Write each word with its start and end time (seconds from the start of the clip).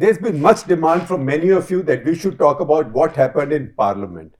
there's 0.00 0.16
been 0.16 0.40
much 0.40 0.64
demand 0.64 1.06
from 1.06 1.26
many 1.26 1.50
of 1.50 1.70
you 1.70 1.82
that 1.82 2.06
we 2.06 2.14
should 2.14 2.38
talk 2.38 2.60
about 2.60 2.90
what 2.90 3.14
happened 3.14 3.52
in 3.52 3.70
Parliament. 3.76 4.34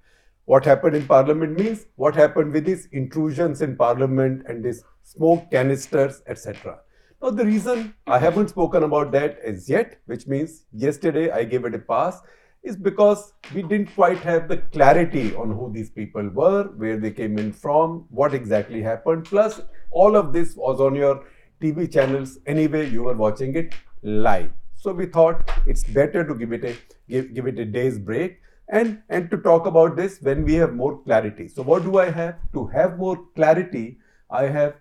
What 0.46 0.64
happened 0.64 0.96
in 0.96 1.06
Parliament 1.06 1.60
means 1.60 1.84
what 1.96 2.14
happened 2.14 2.54
with 2.54 2.64
these 2.64 2.86
intrusions 2.92 3.60
in 3.60 3.76
Parliament 3.76 4.44
and 4.48 4.64
these 4.64 4.82
smoke 5.02 5.50
canisters, 5.50 6.22
etc. 6.26 6.78
Now, 7.20 7.28
the 7.28 7.44
reason 7.44 7.92
I 8.06 8.18
haven't 8.18 8.48
spoken 8.48 8.84
about 8.84 9.12
that 9.12 9.38
as 9.40 9.68
yet, 9.68 10.00
which 10.06 10.26
means 10.26 10.64
yesterday 10.72 11.30
I 11.30 11.44
gave 11.44 11.66
it 11.66 11.74
a 11.74 11.78
pass, 11.78 12.22
is 12.62 12.78
because 12.78 13.34
we 13.54 13.60
didn't 13.60 13.94
quite 13.94 14.20
have 14.20 14.48
the 14.48 14.56
clarity 14.56 15.34
on 15.34 15.50
who 15.50 15.70
these 15.70 15.90
people 15.90 16.26
were, 16.30 16.68
where 16.78 16.96
they 16.96 17.10
came 17.10 17.38
in 17.38 17.52
from, 17.52 18.06
what 18.08 18.32
exactly 18.32 18.80
happened. 18.80 19.26
Plus, 19.26 19.60
all 19.90 20.16
of 20.16 20.32
this 20.32 20.56
was 20.56 20.80
on 20.80 20.94
your 20.94 21.22
TV 21.60 21.92
channels 21.92 22.38
anyway, 22.46 22.88
you 22.88 23.02
were 23.02 23.12
watching 23.12 23.54
it 23.56 23.74
live. 24.02 24.50
So 24.82 24.92
we 24.94 25.04
thought 25.04 25.50
it's 25.66 25.84
better 25.84 26.24
to 26.26 26.34
give 26.34 26.52
it 26.54 26.64
a 26.64 26.74
give, 27.06 27.34
give 27.34 27.46
it 27.46 27.58
a 27.58 27.66
day's 27.66 27.98
break 27.98 28.40
and 28.68 29.02
and 29.10 29.30
to 29.30 29.36
talk 29.36 29.66
about 29.66 29.94
this 29.94 30.22
when 30.22 30.42
we 30.42 30.54
have 30.54 30.72
more 30.74 31.02
clarity. 31.02 31.48
So 31.48 31.62
what 31.62 31.82
do 31.82 31.98
I 31.98 32.10
have? 32.10 32.36
To 32.54 32.66
have 32.68 32.96
more 32.98 33.18
clarity, 33.34 33.98
I 34.30 34.44
have 34.44 34.76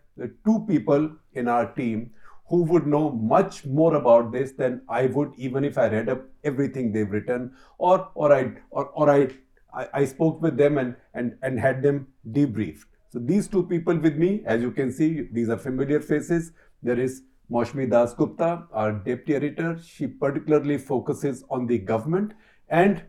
two 0.45 0.65
people 0.69 1.11
in 1.33 1.49
our 1.49 1.73
team 1.73 2.11
who 2.47 2.63
would 2.63 2.87
know 2.87 3.09
much 3.11 3.65
more 3.65 3.95
about 3.95 4.31
this 4.31 4.53
than 4.53 4.81
I 4.87 5.07
would 5.07 5.33
even 5.35 5.65
if 5.65 5.77
I 5.77 5.89
read 5.89 6.07
up 6.07 6.23
everything 6.45 6.93
they've 6.93 7.11
written 7.11 7.51
or 7.77 8.09
or 8.15 8.31
I 8.33 8.53
or, 8.71 8.85
or 8.85 9.09
I, 9.09 9.27
I, 9.73 9.87
I 9.93 10.05
spoke 10.05 10.41
with 10.41 10.55
them 10.55 10.77
and, 10.77 10.95
and 11.13 11.37
and 11.41 11.59
had 11.59 11.83
them 11.83 12.07
debriefed. 12.31 12.85
So 13.09 13.19
these 13.19 13.49
two 13.49 13.63
people 13.63 13.97
with 13.97 14.15
me, 14.15 14.43
as 14.45 14.61
you 14.61 14.71
can 14.71 14.93
see, 14.93 15.27
these 15.33 15.49
are 15.49 15.57
familiar 15.57 15.99
faces. 15.99 16.53
There 16.81 16.99
is 16.99 17.23
Moushumi 17.51 17.89
Das 17.89 18.13
Gupta, 18.13 18.67
our 18.71 18.91
deputy 18.91 19.35
editor. 19.35 19.79
She 19.83 20.05
particularly 20.05 20.77
focuses 20.77 21.43
on 21.49 21.65
the 21.65 21.79
government 21.79 22.33
and 22.69 23.03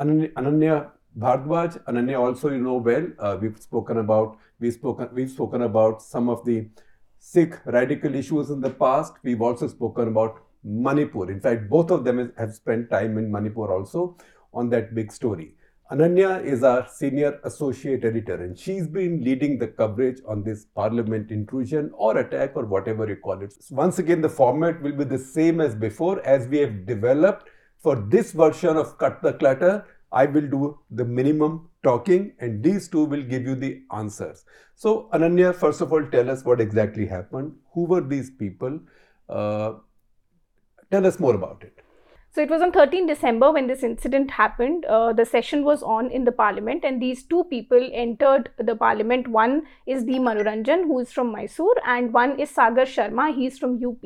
Ananya 0.00 0.90
Bhardwaj. 1.16 1.82
Ananya 1.84 2.18
also 2.18 2.50
you 2.50 2.58
know 2.58 2.74
well. 2.74 3.06
Uh, 3.20 3.36
we've 3.40 3.60
spoken 3.60 3.98
about 3.98 4.36
we've 4.58 4.74
spoken 4.74 5.08
we've 5.12 5.30
spoken 5.30 5.62
about 5.62 6.02
some 6.02 6.28
of 6.28 6.44
the 6.44 6.68
Sikh 7.20 7.64
radical 7.66 8.14
issues 8.16 8.50
in 8.50 8.60
the 8.60 8.70
past. 8.70 9.14
We've 9.22 9.40
also 9.40 9.68
spoken 9.68 10.08
about 10.08 10.42
Manipur. 10.64 11.30
In 11.30 11.40
fact, 11.40 11.70
both 11.70 11.90
of 11.92 12.04
them 12.04 12.32
have 12.36 12.52
spent 12.52 12.90
time 12.90 13.16
in 13.16 13.30
Manipur 13.30 13.72
also 13.72 14.16
on 14.52 14.70
that 14.70 14.94
big 14.94 15.12
story. 15.12 15.54
Ananya 15.92 16.42
is 16.42 16.62
our 16.64 16.88
senior 16.88 17.38
associate 17.44 18.06
editor 18.06 18.42
and 18.42 18.58
she's 18.58 18.86
been 18.86 19.22
leading 19.22 19.58
the 19.58 19.66
coverage 19.66 20.18
on 20.26 20.42
this 20.42 20.64
parliament 20.74 21.30
intrusion 21.30 21.90
or 21.92 22.16
attack 22.16 22.52
or 22.56 22.64
whatever 22.64 23.06
you 23.06 23.16
call 23.16 23.42
it. 23.42 23.52
Once 23.70 23.98
again, 23.98 24.22
the 24.22 24.28
format 24.28 24.80
will 24.80 24.92
be 24.92 25.04
the 25.04 25.18
same 25.18 25.60
as 25.60 25.74
before 25.74 26.24
as 26.26 26.48
we 26.48 26.56
have 26.56 26.86
developed 26.86 27.50
for 27.76 27.96
this 27.96 28.32
version 28.32 28.78
of 28.78 28.96
Cut 28.96 29.20
the 29.20 29.34
Clutter. 29.34 29.84
I 30.10 30.24
will 30.24 30.48
do 30.48 30.78
the 30.90 31.04
minimum 31.04 31.68
talking 31.82 32.32
and 32.40 32.62
these 32.62 32.88
two 32.88 33.04
will 33.04 33.22
give 33.22 33.42
you 33.42 33.54
the 33.54 33.82
answers. 33.92 34.46
So 34.74 35.10
Ananya, 35.12 35.54
first 35.54 35.82
of 35.82 35.92
all, 35.92 36.06
tell 36.06 36.30
us 36.30 36.46
what 36.46 36.62
exactly 36.62 37.04
happened. 37.04 37.56
Who 37.74 37.84
were 37.84 38.00
these 38.00 38.30
people? 38.30 38.80
Uh, 39.28 39.74
tell 40.90 41.06
us 41.06 41.20
more 41.20 41.34
about 41.34 41.62
it. 41.62 41.83
So 42.34 42.42
it 42.42 42.50
was 42.50 42.62
on 42.62 42.72
13 42.72 43.06
December 43.06 43.52
when 43.52 43.68
this 43.68 43.84
incident 43.84 44.32
happened. 44.32 44.84
Uh, 44.86 45.12
the 45.12 45.24
session 45.24 45.62
was 45.62 45.84
on 45.84 46.10
in 46.10 46.24
the 46.24 46.32
parliament, 46.32 46.84
and 46.84 47.00
these 47.00 47.22
two 47.22 47.44
people 47.44 47.88
entered 47.92 48.50
the 48.58 48.74
parliament. 48.74 49.28
One 49.28 49.62
is 49.86 50.02
D. 50.02 50.18
Manoranjan, 50.18 50.82
who 50.82 50.98
is 50.98 51.12
from 51.12 51.30
Mysore, 51.30 51.76
and 51.86 52.12
one 52.12 52.40
is 52.40 52.50
Sagar 52.50 52.86
Sharma, 52.86 53.32
he's 53.32 53.56
from 53.56 53.80
UP. 53.84 54.02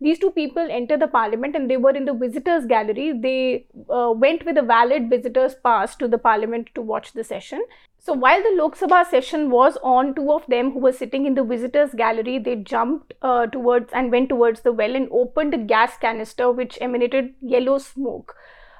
These 0.00 0.18
two 0.18 0.30
people 0.30 0.66
entered 0.70 1.00
the 1.00 1.08
parliament 1.08 1.54
and 1.54 1.70
they 1.70 1.76
were 1.76 1.90
in 1.90 2.04
the 2.06 2.14
visitors 2.14 2.66
gallery. 2.66 3.12
They 3.18 3.66
uh, 3.90 4.12
went 4.14 4.44
with 4.44 4.58
a 4.58 4.62
valid 4.62 5.08
visitors 5.08 5.54
pass 5.54 5.96
to 5.96 6.08
the 6.08 6.18
parliament 6.18 6.68
to 6.74 6.82
watch 6.82 7.12
the 7.12 7.24
session. 7.24 7.62
So 8.06 8.12
while 8.12 8.40
the 8.40 8.54
Lok 8.54 8.76
Sabha 8.78 9.04
session 9.04 9.50
was 9.50 9.76
on, 9.82 10.14
two 10.14 10.30
of 10.30 10.46
them 10.46 10.70
who 10.70 10.78
were 10.78 10.92
sitting 10.92 11.26
in 11.26 11.34
the 11.34 11.42
visitors 11.42 11.92
gallery, 11.92 12.38
they 12.38 12.54
jumped 12.54 13.14
uh, 13.20 13.46
towards 13.46 13.92
and 13.92 14.12
went 14.12 14.28
towards 14.28 14.60
the 14.60 14.72
well 14.72 14.94
and 14.94 15.08
opened 15.10 15.54
a 15.54 15.58
gas 15.58 15.96
canister 15.98 16.52
which 16.52 16.78
emanated 16.80 17.34
yellow 17.40 17.78
smoke. 17.78 18.36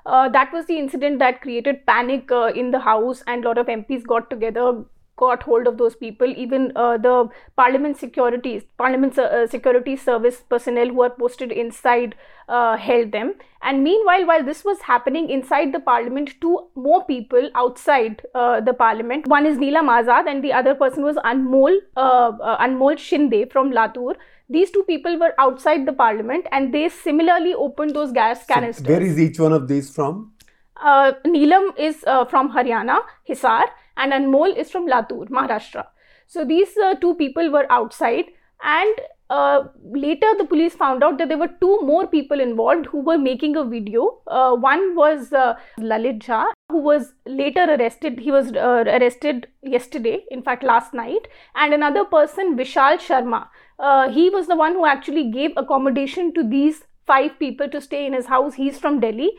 Uh, 0.07 0.29
that 0.29 0.53
was 0.53 0.67
the 0.67 0.79
incident 0.79 1.19
that 1.19 1.41
created 1.41 1.85
panic 1.87 2.31
uh, 2.31 2.53
in 2.55 2.71
the 2.71 2.79
house 2.79 3.25
and 3.27 3.45
a 3.45 3.49
lot 3.49 3.59
of 3.59 3.67
MPs 3.67 4.07
got 4.07 4.31
together 4.31 4.85
got 5.17 5.43
hold 5.43 5.67
of 5.67 5.79
those 5.79 5.97
people 5.97 6.33
even 6.37 6.73
uh, 6.77 6.97
the 6.99 7.29
parliament 7.57 7.97
securities 7.97 8.63
parliament 8.79 9.19
uh, 9.19 9.47
security 9.47 9.97
service 9.97 10.43
personnel 10.49 10.89
who 10.89 11.03
are 11.03 11.11
posted 11.11 11.53
inside 11.53 12.15
uh, 12.49 12.77
held 12.77 13.11
them. 13.13 13.35
And 13.63 13.83
meanwhile 13.83 14.27
while 14.27 14.45
this 14.45 14.65
was 14.65 14.81
happening 14.83 15.29
inside 15.31 15.73
the 15.73 15.81
parliament 15.81 16.35
two 16.41 16.69
more 16.75 17.05
people 17.05 17.51
outside 17.55 18.23
uh, 18.35 18.61
the 18.61 18.73
parliament 18.73 19.27
one 19.27 19.47
is 19.47 19.59
Neelam 19.59 19.89
Azad 19.89 20.29
and 20.29 20.45
the 20.45 20.53
other 20.53 20.75
person 20.75 21.03
was 21.03 21.17
Anmol 21.17 21.79
uh, 21.97 22.33
uh, 22.41 22.59
Anmol 22.65 22.97
Shinde 22.97 23.51
from 23.51 23.73
Latur. 23.73 24.15
These 24.49 24.71
two 24.71 24.85
people 24.85 25.19
were 25.19 25.35
outside 25.39 25.87
the 25.87 25.93
parliament 25.93 26.47
and 26.53 26.73
they 26.73 26.89
similarly 26.89 27.55
opened 27.55 27.97
those 27.97 28.13
gas 28.13 28.47
canisters. 28.47 28.87
so 28.87 28.93
where 28.93 29.03
is 29.03 29.19
each 29.19 29.41
one 29.41 29.53
of 29.53 29.67
these 29.67 29.91
from? 29.91 30.33
Neelam 30.79 31.77
is 31.79 31.97
from 32.31 32.53
Haryana 32.53 32.99
Hisar 33.29 33.65
and 33.97 34.13
Anmol 34.13 34.57
is 34.57 34.71
from 34.71 34.87
Latur, 34.87 35.29
Maharashtra. 35.29 35.87
So 36.27 36.45
these 36.45 36.77
uh, 36.77 36.95
two 36.95 37.15
people 37.15 37.51
were 37.51 37.71
outside 37.71 38.25
and 38.63 38.95
uh, 39.29 39.65
later 39.83 40.27
the 40.39 40.45
police 40.45 40.75
found 40.75 41.03
out 41.03 41.19
that 41.19 41.29
there 41.29 41.39
were 41.39 41.51
two 41.61 41.81
more 41.83 42.07
people 42.07 42.41
involved 42.41 42.87
who 42.87 43.01
were 43.01 43.19
making 43.19 43.57
a 43.57 43.65
video. 43.65 44.19
Uh, 44.27 44.55
one 44.55 44.95
was 44.95 45.33
uh, 45.33 45.55
Lalit 45.79 46.21
Jha 46.21 46.47
who 46.71 46.79
was 46.79 47.13
later 47.27 47.65
arrested. 47.65 48.21
He 48.21 48.31
was 48.31 48.53
uh, 48.53 48.85
arrested 48.87 49.49
yesterday, 49.63 50.25
in 50.31 50.43
fact 50.43 50.63
last 50.63 50.95
night. 50.95 51.29
And 51.55 51.75
another 51.75 52.05
person, 52.05 52.57
Vishal 52.57 52.99
Sharma. 52.99 53.49
Uh, 53.79 54.11
he 54.11 54.31
was 54.31 54.47
the 54.47 54.57
one 54.57 54.73
who 54.73 54.87
actually 54.87 55.31
gave 55.31 55.53
accommodation 55.57 56.33
to 56.35 56.43
these 56.49 56.83
five 57.07 57.39
people 57.39 57.69
to 57.69 57.81
stay 57.81 58.05
in 58.07 58.13
his 58.13 58.27
house. 58.27 58.55
He's 58.55 58.79
from 58.79 58.99
Delhi. 59.01 59.31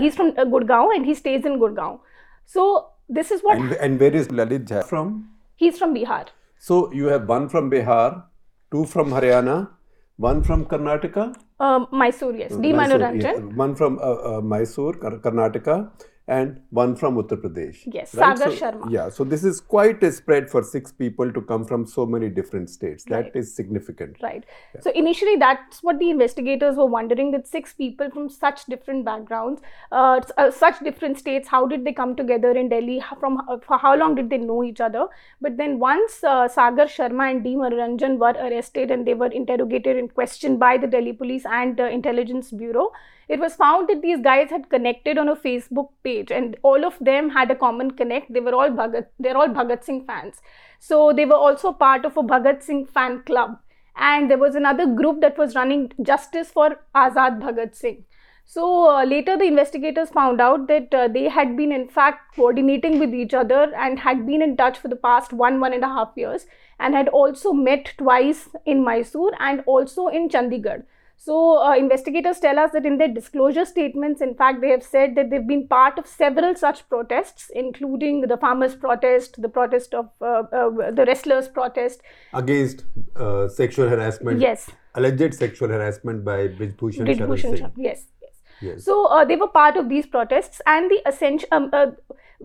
He's 0.00 0.16
from 0.16 0.32
Gurgaon 0.32 0.96
and 0.96 1.06
he 1.06 1.14
stays 1.14 1.44
in 1.44 1.60
Gurgaon. 1.60 2.00
So 2.44 2.88
this 3.08 3.30
is 3.30 3.40
what. 3.42 3.58
And, 3.58 3.72
and 3.72 4.00
where 4.00 4.14
is 4.14 4.28
Lalit 4.28 4.66
Jha 4.66 4.84
from? 4.84 5.30
He's 5.56 5.78
from 5.78 5.94
Bihar. 5.94 6.26
So 6.58 6.92
you 6.92 7.06
have 7.06 7.28
one 7.28 7.48
from 7.48 7.70
Bihar, 7.70 8.24
two 8.70 8.84
from 8.86 9.10
Haryana, 9.10 9.68
one 10.16 10.42
from 10.42 10.64
Karnataka. 10.64 11.34
Uh, 11.58 11.86
Mysore, 11.92 12.34
yes. 12.34 12.50
D. 12.56 12.72
Manoranjan. 12.72 13.22
Yeah. 13.22 13.56
One 13.56 13.74
from 13.74 13.98
uh, 13.98 14.36
uh, 14.36 14.40
Mysore, 14.40 14.94
Karnataka, 14.94 15.90
and 16.28 16.60
one 16.70 16.96
from 16.96 17.16
Uttar 17.16 17.40
Pradesh. 17.40 17.82
Yes, 17.86 18.14
right? 18.14 18.36
Sagar 18.36 18.56
so, 18.56 18.58
Sharma. 18.58 18.90
Yeah, 18.90 19.08
so 19.08 19.22
this 19.22 19.44
is 19.44 19.60
quite 19.60 20.02
a 20.02 20.10
spread 20.10 20.50
for 20.50 20.62
six 20.62 20.90
people 20.90 21.32
to 21.32 21.40
come 21.40 21.64
from 21.64 21.86
so 21.86 22.04
many 22.04 22.28
different 22.28 22.68
states. 22.68 23.04
That 23.04 23.24
right. 23.24 23.36
is 23.36 23.54
significant. 23.54 24.16
Right. 24.22 24.44
Yeah. 24.74 24.80
So 24.80 24.90
initially, 24.90 25.36
that's 25.36 25.82
what 25.82 25.98
the 25.98 26.10
investigators 26.10 26.76
were 26.76 26.86
wondering 26.86 27.30
that 27.32 27.46
six 27.46 27.72
people 27.72 28.10
from 28.10 28.28
such 28.28 28.66
different 28.66 29.04
backgrounds, 29.04 29.62
uh, 29.92 30.20
uh, 30.36 30.50
such 30.50 30.80
different 30.80 31.18
states, 31.18 31.46
how 31.46 31.66
did 31.66 31.84
they 31.84 31.92
come 31.92 32.16
together 32.16 32.50
in 32.50 32.68
Delhi? 32.68 33.02
From 33.20 33.40
uh, 33.48 33.58
for 33.58 33.78
how 33.78 33.96
long 33.96 34.14
did 34.16 34.30
they 34.30 34.38
know 34.38 34.64
each 34.64 34.80
other? 34.80 35.06
But 35.40 35.56
then 35.56 35.78
once 35.78 36.24
uh, 36.24 36.48
Sagar 36.48 36.86
Sharma 36.86 37.30
and 37.30 37.44
D. 37.44 37.54
Manoranjan 37.54 38.18
were 38.18 38.34
arrested 38.46 38.90
and 38.90 39.06
they 39.06 39.14
were 39.14 39.28
interrogated 39.28 39.96
and 39.96 40.12
questioned 40.12 40.58
by 40.58 40.76
the 40.76 40.86
Delhi 40.86 41.12
police 41.12 41.44
and 41.46 41.76
the 41.76 41.88
intelligence 41.88 42.50
bureau, 42.50 42.90
it 43.28 43.40
was 43.40 43.54
found 43.54 43.88
that 43.88 44.02
these 44.02 44.20
guys 44.20 44.50
had 44.50 44.68
connected 44.70 45.18
on 45.18 45.28
a 45.28 45.36
Facebook 45.36 45.88
page 46.04 46.30
and 46.30 46.56
all 46.62 46.84
of 46.84 46.96
them 47.00 47.30
had 47.30 47.50
a 47.50 47.56
common 47.56 47.90
connect. 47.90 48.32
They 48.32 48.40
were 48.40 48.54
all 48.54 48.70
Bhagat, 48.70 49.06
they're 49.18 49.36
all 49.36 49.48
Bhagat 49.48 49.84
Singh 49.84 50.04
fans. 50.06 50.40
So 50.78 51.12
they 51.12 51.24
were 51.24 51.34
also 51.34 51.72
part 51.72 52.04
of 52.04 52.16
a 52.16 52.22
Bhagat 52.22 52.62
Singh 52.62 52.86
fan 52.86 53.22
club. 53.24 53.58
And 53.96 54.30
there 54.30 54.38
was 54.38 54.54
another 54.54 54.86
group 54.86 55.20
that 55.22 55.38
was 55.38 55.56
running 55.56 55.90
justice 56.02 56.50
for 56.50 56.76
Azad 56.94 57.40
Bhagat 57.40 57.74
Singh. 57.74 58.04
So 58.44 58.88
uh, 58.88 59.04
later 59.04 59.36
the 59.36 59.46
investigators 59.46 60.10
found 60.10 60.40
out 60.40 60.68
that 60.68 60.94
uh, 60.94 61.08
they 61.08 61.28
had 61.28 61.56
been 61.56 61.72
in 61.72 61.88
fact 61.88 62.36
coordinating 62.36 63.00
with 63.00 63.12
each 63.12 63.34
other 63.34 63.74
and 63.74 63.98
had 63.98 64.24
been 64.24 64.40
in 64.40 64.56
touch 64.56 64.78
for 64.78 64.86
the 64.86 64.94
past 64.94 65.32
one, 65.32 65.58
one 65.58 65.72
and 65.72 65.82
a 65.82 65.88
half 65.88 66.12
years 66.14 66.46
and 66.78 66.94
had 66.94 67.08
also 67.08 67.52
met 67.52 67.92
twice 67.98 68.48
in 68.64 68.84
Mysore 68.84 69.32
and 69.40 69.64
also 69.66 70.06
in 70.06 70.28
Chandigarh. 70.28 70.84
So, 71.18 71.58
uh, 71.62 71.74
investigators 71.74 72.38
tell 72.38 72.58
us 72.58 72.70
that 72.72 72.86
in 72.86 72.98
their 72.98 73.08
disclosure 73.08 73.64
statements, 73.64 74.20
in 74.20 74.34
fact, 74.34 74.60
they 74.60 74.68
have 74.70 74.82
said 74.82 75.14
that 75.16 75.30
they've 75.30 75.46
been 75.46 75.66
part 75.66 75.98
of 75.98 76.06
several 76.06 76.54
such 76.54 76.88
protests, 76.88 77.50
including 77.54 78.20
the 78.20 78.36
farmers' 78.36 78.76
protest, 78.76 79.40
the 79.40 79.48
protest 79.48 79.94
of 79.94 80.10
uh, 80.20 80.42
uh, 80.52 80.90
the 80.90 81.04
wrestlers' 81.06 81.48
protest 81.48 82.02
against 82.32 82.84
uh, 83.16 83.48
sexual 83.48 83.88
harassment. 83.88 84.40
Yes, 84.40 84.70
alleged 84.94 85.34
sexual 85.34 85.68
harassment 85.68 86.24
by 86.24 86.48
Brijbhushan 86.48 87.06
Brijbhushan 87.06 87.58
Singh. 87.58 87.72
Yes, 87.76 88.04
yes. 88.22 88.32
Yes. 88.60 88.84
So 88.84 89.06
uh, 89.06 89.24
they 89.24 89.36
were 89.36 89.48
part 89.48 89.76
of 89.76 89.88
these 89.88 90.06
protests, 90.06 90.60
and 90.66 90.90
the 90.90 91.00
essential. 91.06 91.48
Um, 91.52 91.70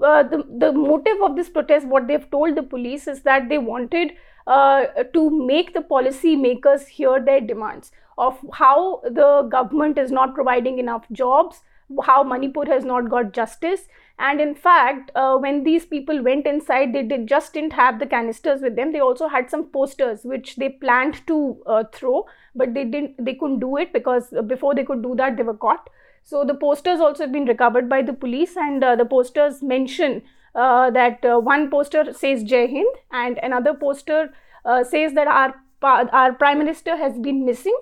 uh, 0.02 0.24
the, 0.24 0.46
the 0.58 0.72
motive 0.72 1.22
of 1.22 1.36
this 1.36 1.50
protest, 1.50 1.86
what 1.86 2.08
they've 2.08 2.30
told 2.32 2.56
the 2.56 2.64
police, 2.64 3.08
is 3.08 3.24
that 3.24 3.50
they 3.50 3.58
wanted 3.58 4.14
uh, 4.48 4.86
to 5.14 5.30
make 5.46 5.74
the 5.74 5.82
policy 5.82 6.36
makers 6.36 6.88
hear 6.88 7.20
their 7.20 7.42
demands. 7.42 7.92
Of 8.30 8.40
how 8.62 9.02
the 9.20 9.28
government 9.58 9.98
is 9.98 10.12
not 10.12 10.34
providing 10.40 10.80
enough 10.80 11.06
jobs, 11.12 11.62
how 12.08 12.24
Manipur 12.24 12.66
has 12.66 12.86
not 12.86 13.10
got 13.10 13.34
justice. 13.34 13.88
And 14.20 14.40
in 14.40 14.54
fact, 14.54 15.12
uh, 15.16 15.38
when 15.38 15.64
these 15.64 15.86
people 15.86 16.22
went 16.24 16.46
inside, 16.46 16.94
they 16.94 17.02
did 17.12 17.28
just 17.28 17.54
didn't 17.54 17.74
have 17.74 17.98
the 18.00 18.06
canisters 18.06 18.62
with 18.62 18.76
them. 18.76 18.92
They 18.92 19.00
also 19.00 19.28
had 19.28 19.50
some 19.50 19.64
posters 19.78 20.24
which 20.34 20.56
they 20.58 20.70
planned 20.70 21.26
to 21.32 21.40
uh, 21.66 21.84
throw, 21.92 22.26
but 22.56 22.76
they 22.76 22.84
didn't. 22.86 23.26
They 23.30 23.34
couldn't 23.34 23.66
do 23.66 23.78
it 23.78 23.92
because 23.94 24.30
before 24.54 24.76
they 24.76 24.86
could 24.92 25.02
do 25.08 25.16
that, 25.24 25.38
they 25.38 25.48
were 25.50 25.58
caught. 25.66 25.90
So 26.24 26.44
the 26.52 26.54
posters 26.54 27.00
also 27.00 27.24
have 27.24 27.32
been 27.32 27.46
recovered 27.46 27.90
by 27.90 28.04
the 28.04 28.14
police, 28.14 28.56
and 28.56 28.84
uh, 28.84 28.96
the 28.96 29.06
posters 29.16 29.64
mention 29.74 30.22
uh, 30.54 30.92
that 30.92 31.26
uh, 31.26 31.40
one 31.40 31.72
poster 31.72 32.14
says 32.14 32.44
Jai 32.44 32.68
Hind, 32.68 32.96
and 33.12 33.40
another 33.52 33.74
poster 33.74 34.32
uh, 34.66 34.84
says 34.84 35.14
that 35.14 35.28
our 35.28 35.56
our 35.84 36.34
prime 36.34 36.60
minister 36.60 36.96
has 36.96 37.18
been 37.18 37.44
missing, 37.46 37.78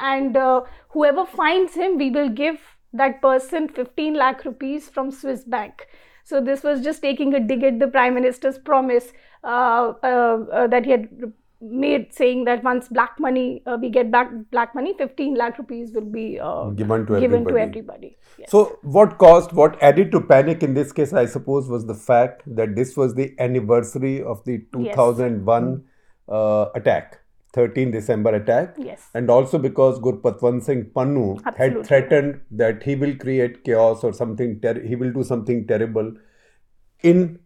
and 0.00 0.36
whoever 0.90 1.26
finds 1.26 1.74
him, 1.74 1.98
we 1.98 2.10
will 2.10 2.28
give 2.28 2.60
that 2.92 3.20
person 3.22 3.68
15 3.68 4.14
lakh 4.14 4.44
rupees 4.44 4.88
from 4.88 5.10
Swiss 5.10 5.44
Bank. 5.44 5.86
So 6.24 6.40
this 6.40 6.62
was 6.62 6.82
just 6.82 7.02
taking 7.02 7.34
a 7.34 7.40
dig 7.40 7.62
at 7.64 7.78
the 7.78 7.88
prime 7.88 8.14
minister's 8.14 8.58
promise 8.58 9.12
uh, 9.44 9.94
uh, 10.02 10.44
uh, 10.52 10.66
that 10.68 10.84
he 10.84 10.92
had 10.92 11.08
made, 11.60 12.12
saying 12.12 12.44
that 12.44 12.62
once 12.62 12.88
black 12.88 13.18
money 13.18 13.62
uh, 13.66 13.76
we 13.80 13.88
get 13.88 14.10
back 14.10 14.30
black 14.50 14.74
money, 14.74 14.94
15 14.98 15.34
lakh 15.34 15.58
rupees 15.58 15.92
will 15.92 16.02
be 16.02 16.38
uh, 16.40 16.70
given 16.70 17.06
to 17.06 17.20
given 17.20 17.40
everybody. 17.40 17.54
To 17.54 17.60
everybody. 17.60 18.16
Yes. 18.38 18.50
So 18.50 18.78
what 18.82 19.18
caused, 19.18 19.52
what 19.52 19.80
added 19.82 20.12
to 20.12 20.20
panic 20.20 20.62
in 20.62 20.74
this 20.74 20.92
case, 20.92 21.12
I 21.12 21.26
suppose, 21.26 21.68
was 21.68 21.86
the 21.86 21.94
fact 21.94 22.42
that 22.46 22.76
this 22.76 22.96
was 22.96 23.14
the 23.14 23.34
anniversary 23.38 24.22
of 24.22 24.44
the 24.44 24.64
2001 24.72 25.70
yes. 25.70 25.80
Uh, 26.28 26.66
attack. 26.76 27.21
13 27.52 27.90
December 27.90 28.34
attack. 28.34 28.74
Yes. 28.78 29.08
And 29.14 29.30
also 29.30 29.58
because 29.58 29.98
Gurpatwant 30.00 30.62
Singh 30.62 30.86
Pannu 30.86 31.42
Absolutely. 31.44 31.78
had 31.78 31.86
threatened 31.86 32.40
that 32.50 32.82
he 32.82 32.94
will 32.94 33.14
create 33.16 33.64
chaos 33.64 34.02
or 34.04 34.12
something, 34.12 34.60
ter- 34.60 34.80
he 34.80 34.96
will 34.96 35.12
do 35.12 35.22
something 35.22 35.66
terrible 35.66 36.14
in 37.02 37.38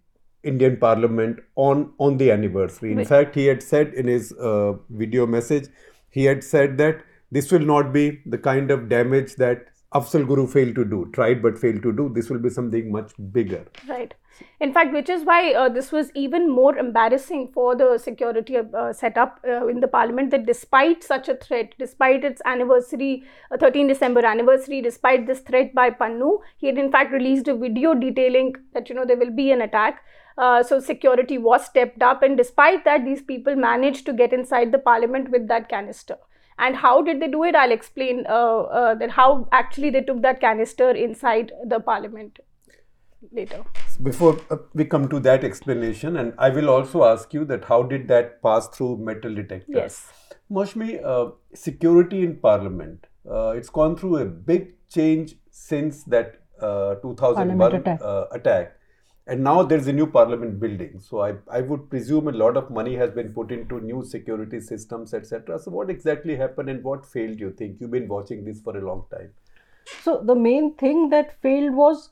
Indian 0.45 0.77
Parliament 0.77 1.41
on, 1.57 1.93
on 1.99 2.19
the 2.19 2.31
anniversary. 2.31 2.93
In 2.93 2.99
Wait. 2.99 3.09
fact, 3.09 3.35
he 3.35 3.47
had 3.47 3.63
said 3.63 3.95
in 3.95 4.07
his 4.07 4.33
uh, 4.33 4.75
video 4.91 5.27
message, 5.27 5.69
he 6.11 6.25
had 6.25 6.45
said 6.45 6.79
that 6.79 7.03
this 7.33 7.51
will 7.51 7.67
not 7.75 7.93
be 7.93 8.21
the 8.27 8.39
kind 8.39 8.71
of 8.71 8.89
damage 8.89 9.35
that 9.37 9.67
Afzal 9.93 10.27
Guru 10.27 10.47
failed 10.47 10.75
to 10.77 10.85
do, 10.85 11.11
tried 11.13 11.43
but 11.43 11.59
failed 11.59 11.83
to 11.83 11.93
do. 11.93 12.11
This 12.15 12.31
will 12.31 12.39
be 12.39 12.51
something 12.51 12.93
much 12.93 13.13
bigger. 13.33 13.65
Right. 13.89 14.15
In 14.61 14.73
fact, 14.73 14.93
which 14.93 15.09
is 15.09 15.25
why 15.25 15.53
uh, 15.53 15.69
this 15.69 15.93
was 15.93 16.11
even 16.15 16.51
more 16.51 16.77
embarrassing 16.77 17.49
for 17.53 17.75
the 17.75 17.99
security 17.99 18.57
uh, 18.57 18.93
setup 18.93 19.41
uh, 19.47 19.67
in 19.67 19.81
the 19.81 19.89
parliament 19.89 20.31
that 20.31 20.47
despite 20.47 21.03
such 21.03 21.29
a 21.29 21.37
threat, 21.37 21.75
despite 21.79 22.25
its 22.25 22.43
anniversary, 22.45 23.25
uh, 23.51 23.57
13 23.57 23.87
December 23.87 24.25
anniversary, 24.25 24.81
despite 24.81 25.27
this 25.27 25.41
threat 25.41 25.75
by 25.75 25.91
Pannu, 25.91 26.39
he 26.57 26.67
had 26.67 26.79
in 26.79 26.91
fact 26.91 27.13
released 27.13 27.49
a 27.49 27.55
video 27.55 27.95
detailing 27.95 28.55
that, 28.75 28.89
you 28.89 28.95
know, 28.95 29.05
there 29.05 29.17
will 29.17 29.31
be 29.31 29.51
an 29.53 29.63
attack. 29.63 30.03
Uh, 30.39 30.63
so 30.63 30.79
security 30.81 31.39
was 31.39 31.65
stepped 31.65 32.03
up 32.03 32.23
and 32.23 32.37
despite 32.37 32.85
that, 32.85 33.05
these 33.05 33.23
people 33.23 33.57
managed 33.57 34.05
to 34.05 34.13
get 34.13 34.33
inside 34.33 34.71
the 34.71 34.79
parliament 34.79 35.31
with 35.31 35.49
that 35.49 35.69
canister. 35.69 36.17
And 36.59 36.77
how 36.77 37.03
did 37.03 37.21
they 37.21 37.29
do 37.29 37.45
it? 37.45 37.55
I'll 37.55 37.73
explain 37.73 38.25
uh, 38.29 38.61
uh, 38.63 38.95
that 38.97 39.11
how 39.11 39.49
actually 39.53 39.91
they 39.91 40.01
took 40.01 40.23
that 40.23 40.41
canister 40.41 40.91
inside 40.91 41.53
the 41.67 41.81
parliament 41.81 42.39
later. 43.33 43.65
Before 44.03 44.39
uh, 44.51 44.57
we 44.75 44.85
come 44.85 45.09
to 45.09 45.21
that 45.21 45.45
explanation, 45.45 46.17
and 46.17 46.35
I 46.39 46.51
will 46.51 46.71
also 46.71 47.05
ask 47.05 47.33
you 47.33 47.45
that 47.47 47.65
how 47.65 47.83
did 47.83 48.09
that 48.09 48.43
pass 48.43 48.69
through 48.69 48.99
metal 48.99 49.35
detectors? 49.35 49.75
Yes. 49.75 50.13
Moushumi, 50.51 51.05
uh, 51.05 51.33
security 51.55 52.23
in 52.23 52.37
Parliament, 52.37 53.07
uh, 53.29 53.51
it's 53.51 53.69
gone 53.69 53.97
through 53.97 54.19
a 54.19 54.25
big 54.25 54.75
change 54.89 55.35
since 55.51 56.05
that 56.05 56.41
uh, 56.61 56.95
2001 56.97 57.75
attack. 57.75 58.01
Uh, 58.03 58.27
attack. 58.33 58.73
And 59.29 59.43
now 59.43 59.65
there's 59.65 59.89
a 59.89 59.93
new 59.93 60.07
parliament 60.07 60.61
building. 60.61 61.01
So 61.01 61.21
I, 61.21 61.35
I 61.51 61.61
would 61.61 61.91
presume 61.91 62.29
a 62.29 62.33
lot 62.33 62.57
of 62.57 62.71
money 62.71 62.95
has 62.95 63.11
been 63.11 63.33
put 63.33 63.51
into 63.51 63.81
new 63.81 64.05
security 64.05 64.61
systems, 64.61 65.13
etc. 65.15 65.59
So 65.59 65.73
what 65.73 65.91
exactly 65.91 66.37
happened 66.37 66.71
and 66.71 66.85
what 66.85 67.05
failed, 67.05 67.41
you 67.41 67.51
think? 67.51 67.81
You've 67.81 67.91
been 67.91 68.07
watching 68.07 68.45
this 68.45 68.61
for 68.61 68.79
a 68.79 68.87
long 68.87 69.05
time. 69.11 69.33
So 70.03 70.23
the 70.25 70.37
main 70.37 70.75
thing 70.77 71.11
that 71.11 71.41
failed 71.43 71.75
was 71.75 72.11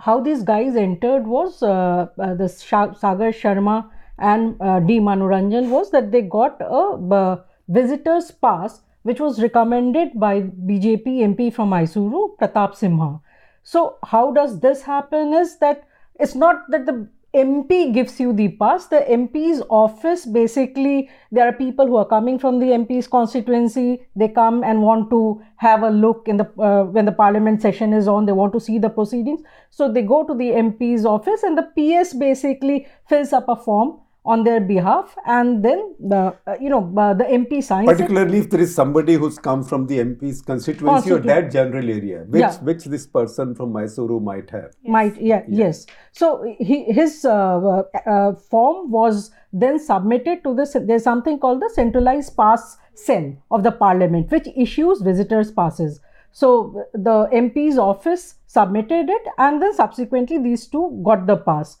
how 0.00 0.20
these 0.20 0.42
guys 0.42 0.76
entered 0.76 1.26
was 1.26 1.62
uh, 1.62 2.06
uh, 2.18 2.34
the 2.34 2.48
Sagar 2.48 3.32
Sharma 3.32 3.88
and 4.18 4.56
uh, 4.60 4.80
D. 4.80 4.98
Manoranjan 4.98 5.68
was 5.68 5.90
that 5.90 6.10
they 6.10 6.22
got 6.22 6.60
a 6.60 7.38
visitor's 7.68 8.30
pass 8.30 8.82
which 9.02 9.20
was 9.20 9.42
recommended 9.42 10.18
by 10.18 10.42
BJP 10.42 11.06
MP 11.34 11.52
from 11.52 11.70
Mysuru, 11.70 12.36
Pratap 12.38 12.74
Simha. 12.76 13.20
So 13.62 13.98
how 14.04 14.32
does 14.32 14.60
this 14.60 14.82
happen 14.82 15.34
is 15.34 15.58
that 15.58 15.84
it's 16.20 16.34
not 16.34 16.70
that 16.70 16.86
the 16.86 17.08
MP 17.34 17.94
gives 17.94 18.20
you 18.20 18.32
the 18.34 18.48
pass. 18.48 18.86
The 18.88 19.00
MP's 19.08 19.62
office 19.70 20.26
basically, 20.26 21.08
there 21.30 21.48
are 21.48 21.52
people 21.52 21.86
who 21.86 21.96
are 21.96 22.04
coming 22.04 22.38
from 22.38 22.58
the 22.58 22.66
MP's 22.66 23.08
constituency. 23.08 24.02
They 24.14 24.28
come 24.28 24.62
and 24.62 24.82
want 24.82 25.08
to 25.10 25.42
have 25.56 25.82
a 25.82 25.88
look 25.88 26.28
in 26.28 26.36
the 26.36 26.44
uh, 26.60 26.84
when 26.84 27.06
the 27.06 27.12
parliament 27.12 27.62
session 27.62 27.94
is 27.94 28.06
on. 28.06 28.26
They 28.26 28.32
want 28.32 28.52
to 28.52 28.60
see 28.60 28.78
the 28.78 28.90
proceedings. 28.90 29.40
So 29.70 29.90
they 29.90 30.02
go 30.02 30.24
to 30.24 30.34
the 30.34 30.50
MP's 30.50 31.06
office, 31.06 31.42
and 31.42 31.56
the 31.56 31.68
PS 31.78 32.12
basically 32.12 32.86
fills 33.08 33.32
up 33.32 33.48
a 33.48 33.56
form 33.56 33.98
on 34.24 34.44
their 34.44 34.60
behalf. 34.60 35.16
And 35.26 35.64
then 35.64 35.94
the 35.98 36.36
uh, 36.46 36.56
you 36.60 36.68
know 36.68 36.92
uh, 36.96 37.14
the 37.14 37.24
mp 37.24 37.62
signs 37.62 37.86
particularly 37.86 38.38
it. 38.38 38.44
if 38.44 38.50
there 38.50 38.60
is 38.60 38.74
somebody 38.74 39.14
who's 39.14 39.38
come 39.38 39.64
from 39.64 39.86
the 39.86 39.98
mp's 39.98 40.40
constituency 40.42 41.10
or 41.10 41.18
that 41.18 41.50
general 41.50 41.88
area 41.88 42.24
which 42.28 42.40
yeah. 42.40 42.56
which 42.60 42.84
this 42.84 43.06
person 43.06 43.54
from 43.54 43.72
mysuru 43.72 44.22
might 44.22 44.50
have. 44.50 44.70
Yes. 44.82 44.92
might 44.92 45.20
yeah, 45.20 45.42
yeah, 45.48 45.66
yes. 45.66 45.86
So 46.12 46.54
he, 46.58 46.84
his 46.84 47.24
uh, 47.24 47.82
uh, 48.06 48.34
form 48.34 48.90
was 48.90 49.30
then 49.52 49.78
submitted 49.78 50.44
to 50.44 50.54
the 50.54 50.84
there's 50.86 51.02
something 51.02 51.38
called 51.38 51.60
the 51.60 51.70
centralized 51.74 52.36
pass 52.36 52.76
cell 52.94 53.36
of 53.50 53.62
the 53.62 53.72
parliament 53.72 54.30
which 54.30 54.48
issues 54.56 55.00
visitors 55.00 55.50
passes. 55.50 56.00
So 56.30 56.86
the 56.94 57.28
mp's 57.32 57.76
office 57.76 58.36
submitted 58.46 59.10
it 59.10 59.22
and 59.38 59.60
then 59.60 59.74
subsequently 59.74 60.38
these 60.38 60.66
two 60.66 61.02
got 61.04 61.26
the 61.26 61.36
pass 61.36 61.76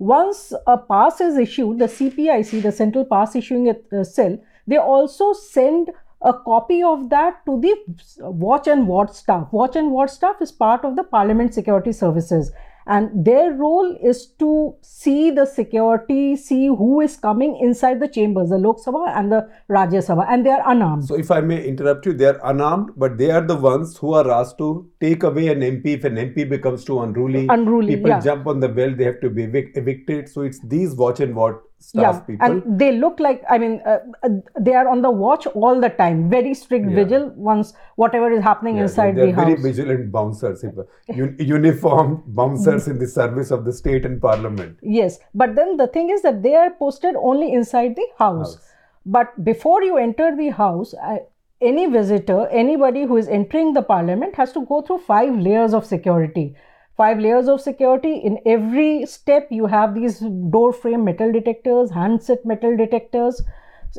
once 0.00 0.54
a 0.66 0.78
pass 0.78 1.20
is 1.20 1.36
issued, 1.36 1.78
the 1.78 1.84
CPIC, 1.84 2.62
the 2.62 2.72
Central 2.72 3.04
Pass 3.04 3.36
Issuing 3.36 3.68
uh, 3.68 4.02
Cell, 4.02 4.38
they 4.66 4.78
also 4.78 5.34
send 5.34 5.90
a 6.22 6.32
copy 6.32 6.82
of 6.82 7.10
that 7.10 7.44
to 7.44 7.60
the 7.60 7.76
watch 8.18 8.66
and 8.66 8.88
ward 8.88 9.14
staff. 9.14 9.48
Watch 9.52 9.76
and 9.76 9.90
ward 9.90 10.08
staff 10.08 10.36
is 10.40 10.52
part 10.52 10.86
of 10.86 10.96
the 10.96 11.04
Parliament 11.04 11.52
Security 11.52 11.92
Services 11.92 12.50
and 12.86 13.24
their 13.24 13.52
role 13.52 13.96
is 14.02 14.26
to 14.38 14.74
see 14.80 15.30
the 15.30 15.46
security, 15.46 16.36
see 16.36 16.66
who 16.66 17.00
is 17.00 17.16
coming 17.16 17.58
inside 17.60 18.00
the 18.00 18.08
chambers, 18.08 18.50
the 18.50 18.58
Lok 18.58 18.78
Sabha 18.84 19.16
and 19.16 19.32
the 19.32 19.48
Rajya 19.68 20.04
Sabha, 20.06 20.26
and 20.28 20.44
they 20.44 20.50
are 20.50 20.62
unarmed. 20.66 21.04
So, 21.04 21.16
if 21.16 21.30
I 21.30 21.40
may 21.40 21.64
interrupt 21.66 22.06
you, 22.06 22.12
they 22.12 22.26
are 22.26 22.40
unarmed, 22.44 22.90
but 22.96 23.18
they 23.18 23.30
are 23.30 23.40
the 23.40 23.56
ones 23.56 23.96
who 23.96 24.14
are 24.14 24.30
asked 24.30 24.58
to 24.58 24.88
take 25.00 25.22
away 25.22 25.48
an 25.48 25.60
MP. 25.60 25.86
If 25.86 26.04
an 26.04 26.16
MP 26.16 26.48
becomes 26.48 26.84
too 26.84 27.00
unruly, 27.00 27.46
unruly 27.48 27.96
people 27.96 28.10
yeah. 28.10 28.20
jump 28.20 28.46
on 28.46 28.60
the 28.60 28.68
bell, 28.68 28.94
they 28.94 29.04
have 29.04 29.20
to 29.20 29.30
be 29.30 29.44
evicted. 29.44 30.28
So, 30.28 30.42
it's 30.42 30.60
these 30.60 30.94
watch 30.94 31.20
and 31.20 31.34
ward 31.34 31.58
staff 31.80 32.16
yeah, 32.16 32.20
people. 32.20 32.46
And 32.46 32.78
they 32.78 32.92
look 32.92 33.18
like, 33.18 33.42
I 33.48 33.58
mean, 33.58 33.80
uh, 33.86 33.98
uh, 34.22 34.28
they 34.60 34.74
are 34.74 34.88
on 34.88 35.02
the 35.02 35.10
watch 35.10 35.46
all 35.48 35.80
the 35.80 35.88
time, 35.88 36.28
very 36.28 36.54
strict 36.54 36.88
yeah. 36.88 36.94
vigil 36.94 37.32
once 37.36 37.72
whatever 37.96 38.30
is 38.30 38.42
happening 38.42 38.76
yeah, 38.76 38.82
inside 38.82 39.16
the 39.16 39.32
house. 39.32 39.46
They're 39.46 39.56
very 39.56 39.62
vigilant 39.62 40.12
bouncers, 40.12 40.62
un- 40.64 41.36
uniform 41.38 42.22
bouncers 42.26 42.86
in 42.86 42.98
the 42.98 43.08
service 43.08 43.50
of 43.50 43.64
the 43.64 43.72
state 43.72 44.04
and 44.04 44.20
parliament. 44.20 44.78
Yes, 44.82 45.18
but 45.34 45.56
then 45.56 45.76
the 45.76 45.86
thing 45.86 46.10
is 46.10 46.22
that 46.22 46.42
they 46.42 46.54
are 46.54 46.70
posted 46.70 47.14
only 47.16 47.52
inside 47.52 47.96
the 47.96 48.06
house. 48.18 48.54
house. 48.54 48.66
But 49.06 49.44
before 49.44 49.82
you 49.82 49.96
enter 49.96 50.36
the 50.36 50.50
house, 50.50 50.94
I, 51.02 51.20
any 51.62 51.86
visitor, 51.86 52.46
anybody 52.48 53.04
who 53.04 53.16
is 53.16 53.28
entering 53.28 53.72
the 53.72 53.82
parliament 53.82 54.34
has 54.36 54.52
to 54.52 54.64
go 54.66 54.82
through 54.82 54.98
five 54.98 55.34
layers 55.36 55.74
of 55.74 55.86
security 55.86 56.54
five 57.00 57.18
layers 57.18 57.48
of 57.48 57.60
security. 57.66 58.14
In 58.30 58.38
every 58.54 59.06
step, 59.06 59.48
you 59.58 59.66
have 59.74 59.94
these 59.94 60.20
door 60.56 60.72
frame 60.72 61.04
metal 61.04 61.32
detectors, 61.32 61.90
handset 61.98 62.44
metal 62.44 62.76
detectors, 62.76 63.42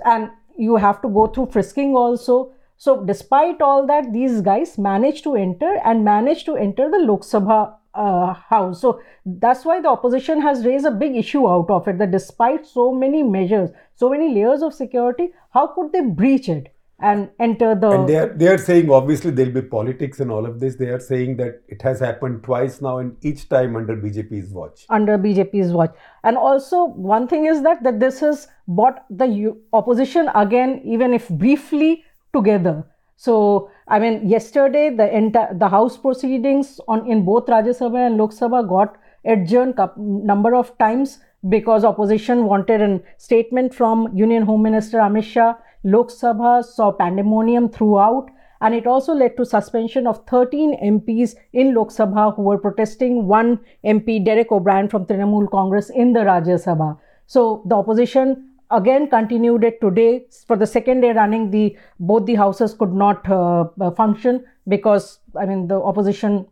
and 0.05 0.29
you 0.57 0.75
have 0.75 1.01
to 1.01 1.09
go 1.19 1.27
through 1.27 1.47
frisking 1.51 1.95
also. 1.95 2.53
So, 2.77 3.03
despite 3.05 3.61
all 3.61 3.85
that, 3.87 4.11
these 4.13 4.41
guys 4.41 4.77
managed 4.77 5.23
to 5.25 5.35
enter 5.35 5.71
and 5.85 6.03
managed 6.03 6.45
to 6.47 6.55
enter 6.65 6.89
the 6.89 6.99
Lok 6.99 7.21
Sabha 7.21 7.59
uh, 7.93 8.33
house. 8.33 8.81
So, 8.81 9.01
that's 9.25 9.65
why 9.65 9.79
the 9.81 9.89
opposition 9.89 10.41
has 10.41 10.65
raised 10.65 10.85
a 10.85 10.91
big 10.91 11.15
issue 11.15 11.47
out 11.49 11.69
of 11.69 11.87
it 11.87 11.99
that 11.99 12.11
despite 12.11 12.65
so 12.65 12.91
many 12.91 13.23
measures, 13.23 13.69
so 13.95 14.09
many 14.09 14.33
layers 14.33 14.63
of 14.63 14.73
security, 14.73 15.29
how 15.51 15.67
could 15.75 15.91
they 15.91 16.01
breach 16.01 16.49
it? 16.49 16.73
And 17.01 17.29
enter 17.39 17.75
the. 17.75 17.89
And 17.91 18.07
they 18.07 18.15
are, 18.15 18.33
they 18.33 18.47
are 18.47 18.57
saying 18.57 18.89
obviously 18.89 19.31
there'll 19.31 19.51
be 19.51 19.61
politics 19.61 20.19
in 20.19 20.29
all 20.29 20.45
of 20.45 20.59
this. 20.59 20.75
They 20.75 20.87
are 20.87 20.99
saying 20.99 21.37
that 21.37 21.61
it 21.67 21.81
has 21.81 21.99
happened 21.99 22.43
twice 22.43 22.81
now, 22.81 22.99
and 22.99 23.17
each 23.21 23.49
time 23.49 23.75
under 23.75 23.95
BJP's 23.95 24.51
watch. 24.51 24.85
Under 24.89 25.17
BJP's 25.17 25.71
watch, 25.71 25.95
and 26.23 26.37
also 26.37 26.85
one 26.85 27.27
thing 27.27 27.45
is 27.45 27.63
that 27.63 27.83
that 27.83 27.99
this 27.99 28.19
has 28.19 28.47
brought 28.67 29.05
the 29.09 29.55
opposition 29.73 30.29
again, 30.35 30.81
even 30.85 31.13
if 31.13 31.27
briefly 31.29 32.03
together. 32.33 32.85
So, 33.17 33.69
I 33.87 33.99
mean, 33.99 34.27
yesterday 34.27 34.89
the 34.89 35.03
enti- 35.03 35.59
the 35.59 35.69
House 35.69 35.97
proceedings 35.97 36.79
on 36.87 37.05
in 37.07 37.23
both 37.23 37.45
Rajya 37.45 37.75
Sabha 37.79 38.07
and 38.07 38.17
Lok 38.17 38.31
Sabha 38.31 38.67
got 38.67 38.97
adjourned 39.25 39.79
number 39.97 40.55
of 40.55 40.75
times 40.79 41.19
because 41.49 41.83
opposition 41.83 42.45
wanted 42.45 42.81
a 42.81 42.99
statement 43.17 43.73
from 43.73 44.07
Union 44.15 44.43
Home 44.43 44.63
Minister 44.63 44.99
Amit 44.99 45.23
Shah. 45.23 45.53
Lok 45.83 46.09
Sabha 46.09 46.63
saw 46.63 46.91
pandemonium 46.91 47.69
throughout, 47.69 48.29
and 48.61 48.75
it 48.75 48.85
also 48.85 49.13
led 49.13 49.35
to 49.37 49.45
suspension 49.45 50.05
of 50.05 50.23
13 50.27 50.77
MPs 50.83 51.35
in 51.53 51.73
Lok 51.73 51.89
Sabha 51.89 52.35
who 52.35 52.43
were 52.43 52.57
protesting. 52.57 53.25
One 53.25 53.59
MP, 53.83 54.23
Derek 54.23 54.51
O'Brien 54.51 54.87
from 54.87 55.05
Trinamool 55.05 55.49
Congress, 55.49 55.89
in 55.89 56.13
the 56.13 56.19
Rajya 56.19 56.63
Sabha. 56.63 56.97
So 57.25 57.63
the 57.65 57.75
opposition 57.75 58.49
again 58.69 59.09
continued 59.09 59.63
it 59.63 59.81
today 59.81 60.25
for 60.47 60.55
the 60.55 60.67
second 60.67 61.01
day 61.01 61.11
running. 61.13 61.49
The 61.51 61.77
both 61.99 62.25
the 62.25 62.35
houses 62.35 62.73
could 62.73 62.93
not 62.93 63.27
uh, 63.29 63.65
uh, 63.79 63.91
function 63.91 64.45
because 64.67 65.19
I 65.39 65.45
mean 65.45 65.67
the 65.67 65.81
opposition 65.81 66.47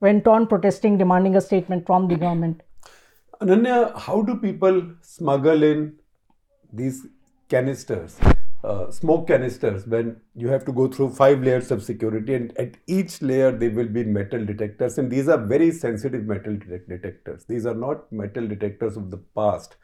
went 0.00 0.26
on 0.26 0.46
protesting, 0.46 0.98
demanding 0.98 1.36
a 1.36 1.40
statement 1.40 1.86
from 1.86 2.08
the 2.08 2.16
government. 2.16 2.62
Ananya, 3.40 3.98
how 3.98 4.22
do 4.22 4.36
people 4.36 4.82
smuggle 5.00 5.62
in 5.62 5.94
these 6.72 7.06
canisters, 7.48 8.18
uh, 8.64 8.90
smoke 8.90 9.26
canisters, 9.28 9.86
when 9.86 10.16
you 10.34 10.48
have 10.48 10.64
to 10.64 10.72
go 10.72 10.88
through 10.88 11.10
five 11.10 11.42
layers 11.42 11.70
of 11.70 11.82
security, 11.82 12.34
and 12.34 12.56
at 12.56 12.76
each 12.86 13.20
layer 13.20 13.52
there 13.52 13.70
will 13.70 13.88
be 13.88 14.04
metal 14.04 14.44
detectors, 14.44 14.96
and 14.98 15.10
these 15.10 15.28
are 15.28 15.38
very 15.38 15.70
sensitive 15.70 16.24
metal 16.24 16.54
detec- 16.54 16.88
detectors. 16.88 17.44
These 17.44 17.66
are 17.66 17.74
not 17.74 18.10
metal 18.10 18.48
detectors 18.48 18.96
of 18.96 19.10
the 19.10 19.18
past. 19.36 19.76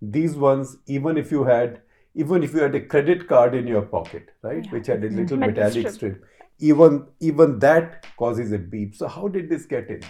These 0.00 0.36
ones, 0.36 0.76
even 0.86 1.18
if 1.18 1.32
you 1.32 1.44
had, 1.44 1.80
even 2.14 2.42
if 2.42 2.54
you 2.54 2.60
had 2.60 2.74
a 2.74 2.80
credit 2.80 3.28
card 3.28 3.54
in 3.54 3.66
your 3.66 3.82
pocket, 3.82 4.30
right, 4.42 4.70
which 4.70 4.86
had 4.86 5.02
a 5.04 5.08
little 5.08 5.36
Metal 5.36 5.38
metallic 5.38 5.88
strip. 5.88 5.94
strip, 5.94 6.24
even 6.60 7.06
even 7.20 7.58
that 7.58 8.06
causes 8.16 8.52
a 8.52 8.58
beep. 8.58 8.94
So 8.94 9.08
how 9.08 9.28
did 9.28 9.48
this 9.48 9.66
get 9.66 9.88
in? 9.88 10.02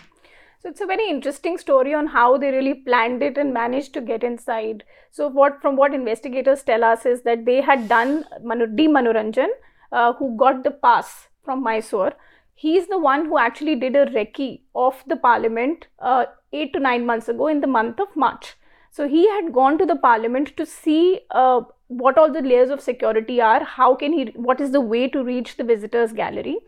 So 0.60 0.68
it's 0.68 0.80
a 0.80 0.86
very 0.86 1.08
interesting 1.08 1.56
story 1.56 1.94
on 1.94 2.08
how 2.08 2.36
they 2.36 2.50
really 2.50 2.74
planned 2.74 3.22
it 3.22 3.38
and 3.38 3.54
managed 3.54 3.94
to 3.94 4.00
get 4.00 4.24
inside. 4.24 4.82
So 5.10 5.28
what 5.28 5.62
from 5.62 5.76
what 5.76 5.94
investigators 5.94 6.64
tell 6.64 6.82
us 6.82 7.06
is 7.06 7.22
that 7.22 7.44
they 7.44 7.60
had 7.60 7.88
done 7.88 8.24
Manu, 8.42 8.66
D 8.66 8.88
Manoranjan, 8.88 9.48
uh, 9.92 10.14
who 10.14 10.36
got 10.36 10.64
the 10.64 10.72
pass 10.72 11.28
from 11.44 11.62
Mysore. 11.62 12.12
He's 12.54 12.88
the 12.88 12.98
one 12.98 13.26
who 13.26 13.38
actually 13.38 13.76
did 13.76 13.94
a 13.94 14.06
recce 14.06 14.60
of 14.74 15.02
the 15.06 15.16
parliament 15.16 15.86
uh, 16.00 16.24
eight 16.52 16.72
to 16.72 16.80
nine 16.80 17.06
months 17.06 17.28
ago 17.28 17.46
in 17.46 17.60
the 17.60 17.68
month 17.68 18.00
of 18.00 18.16
March. 18.16 18.54
So 18.90 19.06
he 19.06 19.28
had 19.28 19.52
gone 19.52 19.78
to 19.78 19.86
the 19.86 19.94
parliament 19.94 20.56
to 20.56 20.66
see 20.66 21.20
uh, 21.30 21.60
what 21.86 22.18
all 22.18 22.32
the 22.32 22.42
layers 22.42 22.70
of 22.70 22.80
security 22.80 23.40
are, 23.40 23.62
how 23.62 23.94
can 23.94 24.12
he, 24.12 24.24
what 24.34 24.60
is 24.60 24.72
the 24.72 24.80
way 24.80 25.08
to 25.08 25.22
reach 25.22 25.56
the 25.56 25.62
visitors 25.62 26.12
gallery. 26.12 26.58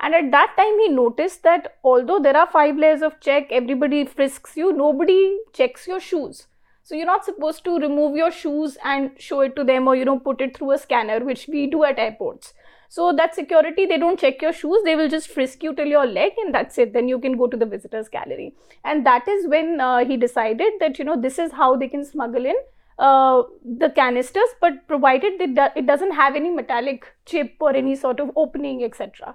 And 0.00 0.14
at 0.14 0.30
that 0.30 0.54
time, 0.56 0.78
he 0.80 0.88
noticed 0.88 1.42
that 1.44 1.78
although 1.82 2.18
there 2.18 2.36
are 2.36 2.48
five 2.50 2.76
layers 2.76 3.02
of 3.02 3.18
check, 3.20 3.46
everybody 3.50 4.04
frisks 4.04 4.56
you, 4.56 4.72
nobody 4.72 5.38
checks 5.52 5.86
your 5.86 6.00
shoes. 6.00 6.46
So 6.82 6.94
you're 6.94 7.06
not 7.06 7.24
supposed 7.24 7.64
to 7.64 7.78
remove 7.78 8.14
your 8.14 8.30
shoes 8.30 8.76
and 8.84 9.10
show 9.18 9.40
it 9.40 9.56
to 9.56 9.64
them 9.64 9.88
or 9.88 9.96
you 9.96 10.04
know 10.04 10.20
put 10.20 10.40
it 10.40 10.56
through 10.56 10.72
a 10.72 10.78
scanner, 10.78 11.24
which 11.24 11.48
we 11.48 11.66
do 11.66 11.82
at 11.82 11.98
airports. 11.98 12.54
So 12.88 13.12
that 13.12 13.34
security, 13.34 13.86
they 13.86 13.98
don't 13.98 14.20
check 14.20 14.40
your 14.40 14.52
shoes, 14.52 14.82
they 14.84 14.94
will 14.94 15.08
just 15.08 15.28
frisk 15.28 15.62
you 15.62 15.74
till 15.74 15.86
your 15.86 16.06
leg 16.06 16.32
and 16.38 16.54
that's 16.54 16.78
it. 16.78 16.92
Then 16.92 17.08
you 17.08 17.18
can 17.18 17.36
go 17.36 17.48
to 17.48 17.56
the 17.56 17.66
visitors 17.66 18.08
gallery. 18.08 18.54
And 18.84 19.04
that 19.04 19.26
is 19.26 19.48
when 19.48 19.80
uh, 19.80 20.04
he 20.04 20.16
decided 20.16 20.74
that 20.78 20.98
you 20.98 21.04
know 21.04 21.20
this 21.20 21.38
is 21.38 21.52
how 21.52 21.76
they 21.76 21.88
can 21.88 22.04
smuggle 22.04 22.46
in 22.46 22.54
uh, 22.98 23.42
the 23.64 23.90
canisters, 23.90 24.48
but 24.60 24.86
provided 24.86 25.56
that 25.56 25.76
it 25.76 25.86
doesn't 25.86 26.12
have 26.12 26.36
any 26.36 26.50
metallic 26.50 27.12
chip 27.24 27.54
or 27.60 27.74
any 27.74 27.96
sort 27.96 28.20
of 28.20 28.30
opening, 28.36 28.84
etc. 28.84 29.34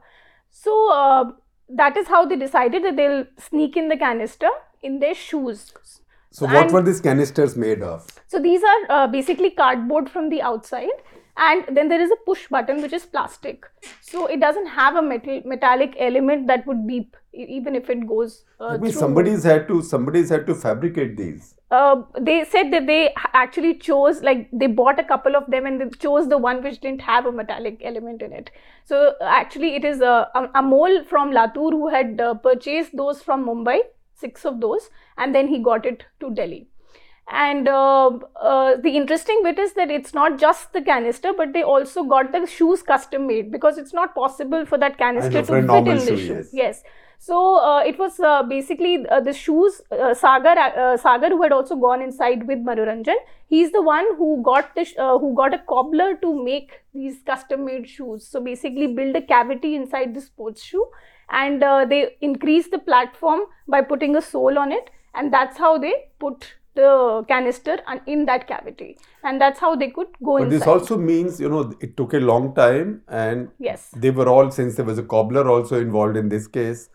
So 0.51 0.91
uh, 0.91 1.31
that 1.69 1.97
is 1.97 2.07
how 2.07 2.25
they 2.25 2.35
decided 2.35 2.83
that 2.83 2.95
they'll 2.95 3.25
sneak 3.39 3.77
in 3.77 3.87
the 3.87 3.97
canister 3.97 4.49
in 4.83 4.99
their 4.99 5.15
shoes. 5.15 5.71
So 6.31 6.45
what 6.45 6.55
And- 6.65 6.71
were 6.73 6.81
these 6.81 7.01
canisters 7.01 7.55
made 7.55 7.81
of? 7.81 8.07
So 8.27 8.39
these 8.39 8.63
are 8.63 8.79
uh, 8.89 9.07
basically 9.07 9.51
cardboard 9.51 10.09
from 10.09 10.29
the 10.29 10.41
outside, 10.41 10.89
and 11.37 11.65
then 11.75 11.87
there 11.87 12.01
is 12.01 12.11
a 12.11 12.15
push 12.25 12.47
button 12.47 12.81
which 12.81 12.93
is 12.93 13.05
plastic. 13.05 13.65
So 14.01 14.27
it 14.27 14.39
doesn't 14.39 14.67
have 14.67 14.95
a 14.95 15.01
metal 15.01 15.41
metallic 15.45 15.95
element 15.99 16.47
that 16.47 16.65
would 16.67 16.85
beep 16.87 17.15
even 17.33 17.75
if 17.75 17.89
it 17.89 18.05
goes 18.07 18.43
uh, 18.59 18.77
Maybe 18.77 18.91
somebody's 18.91 19.43
had 19.43 19.67
to 19.69 19.81
somebody's 19.81 20.29
had 20.29 20.45
to 20.47 20.55
fabricate 20.55 21.17
these. 21.17 21.55
uh, 21.71 22.01
they 22.19 22.43
said 22.43 22.71
that 22.71 22.85
they 22.87 23.13
actually 23.33 23.75
chose 23.75 24.21
like 24.21 24.49
they 24.51 24.67
bought 24.67 24.99
a 24.99 25.03
couple 25.03 25.35
of 25.35 25.45
them 25.53 25.65
and 25.65 25.79
they 25.79 25.89
chose 25.97 26.27
the 26.27 26.37
one 26.37 26.61
which 26.63 26.79
didn't 26.81 27.01
have 27.01 27.25
a 27.25 27.31
metallic 27.31 27.79
element 27.91 28.21
in 28.21 28.33
it 28.33 28.51
so 28.83 29.13
actually 29.21 29.75
it 29.75 29.85
is 29.85 30.01
a, 30.01 30.27
a, 30.35 30.47
Amol 30.55 31.05
from 31.05 31.31
latur 31.31 31.71
who 31.71 31.87
had 31.87 32.19
uh, 32.19 32.33
purchased 32.33 32.97
those 33.03 33.21
from 33.21 33.45
mumbai 33.45 33.79
six 34.13 34.45
of 34.45 34.59
those 34.59 34.89
and 35.17 35.33
then 35.33 35.47
he 35.47 35.59
got 35.59 35.85
it 35.85 36.03
to 36.19 36.33
delhi 36.41 36.67
and 37.29 37.67
uh, 37.67 38.07
uh, 38.41 38.75
the 38.77 38.95
interesting 38.97 39.41
bit 39.43 39.59
is 39.59 39.73
that 39.73 39.89
it's 39.89 40.13
not 40.13 40.39
just 40.39 40.73
the 40.73 40.81
canister 40.81 41.31
but 41.35 41.53
they 41.53 41.63
also 41.63 42.03
got 42.03 42.31
the 42.31 42.45
shoes 42.45 42.81
custom 42.81 43.27
made 43.27 43.51
because 43.51 43.77
it's 43.77 43.93
not 43.93 44.13
possible 44.15 44.65
for 44.65 44.77
that 44.77 44.97
canister 44.97 45.41
to 45.41 45.45
fit 45.45 45.69
in 45.69 45.85
the 45.85 45.99
shoe, 45.99 46.17
shoe 46.17 46.33
yes. 46.35 46.49
yes 46.51 46.83
so 47.23 47.57
uh, 47.57 47.83
it 47.85 47.99
was 47.99 48.19
uh, 48.19 48.41
basically 48.41 49.05
uh, 49.07 49.19
the 49.19 49.31
shoes. 49.31 49.79
Uh, 49.91 50.11
Sagar, 50.15 50.57
uh, 50.57 50.97
Sagar, 50.97 51.29
who 51.29 51.43
had 51.43 51.51
also 51.51 51.75
gone 51.75 52.01
inside 52.01 52.47
with 52.47 52.57
Manoranjan, 52.65 53.19
he's 53.45 53.71
the 53.71 53.81
one 53.83 54.07
who 54.17 54.41
got 54.43 54.73
the 54.73 54.85
sh- 54.85 54.95
uh, 54.97 55.19
who 55.19 55.35
got 55.35 55.53
a 55.53 55.59
cobbler 55.69 56.15
to 56.15 56.43
make 56.43 56.71
these 56.95 57.19
custom-made 57.23 57.87
shoes. 57.87 58.25
So 58.27 58.41
basically, 58.41 58.87
build 58.87 59.15
a 59.15 59.21
cavity 59.21 59.75
inside 59.75 60.15
the 60.15 60.21
sports 60.21 60.63
shoe, 60.63 60.83
and 61.29 61.61
uh, 61.61 61.85
they 61.85 62.15
increase 62.21 62.69
the 62.69 62.79
platform 62.79 63.41
by 63.67 63.81
putting 63.81 64.15
a 64.15 64.21
sole 64.23 64.57
on 64.57 64.71
it, 64.71 64.89
and 65.13 65.31
that's 65.31 65.59
how 65.59 65.77
they 65.77 65.93
put 66.17 66.55
the 66.75 67.25
canister 67.27 67.79
and 67.87 68.01
in 68.05 68.25
that 68.25 68.47
cavity, 68.47 68.97
and 69.23 69.41
that's 69.41 69.59
how 69.59 69.75
they 69.75 69.89
could 69.89 70.07
go 70.23 70.37
But 70.37 70.43
inside. 70.43 70.59
this 70.59 70.67
also 70.67 70.97
means, 70.97 71.39
you 71.39 71.49
know, 71.49 71.73
it 71.81 71.97
took 71.97 72.13
a 72.13 72.19
long 72.19 72.53
time 72.55 73.01
and 73.07 73.49
yes. 73.59 73.89
they 73.95 74.11
were 74.11 74.29
all, 74.29 74.51
since 74.51 74.75
there 74.75 74.85
was 74.85 74.97
a 74.97 75.03
cobbler 75.03 75.49
also 75.49 75.79
involved 75.79 76.17
in 76.17 76.29
this 76.29 76.47
case, 76.47 76.89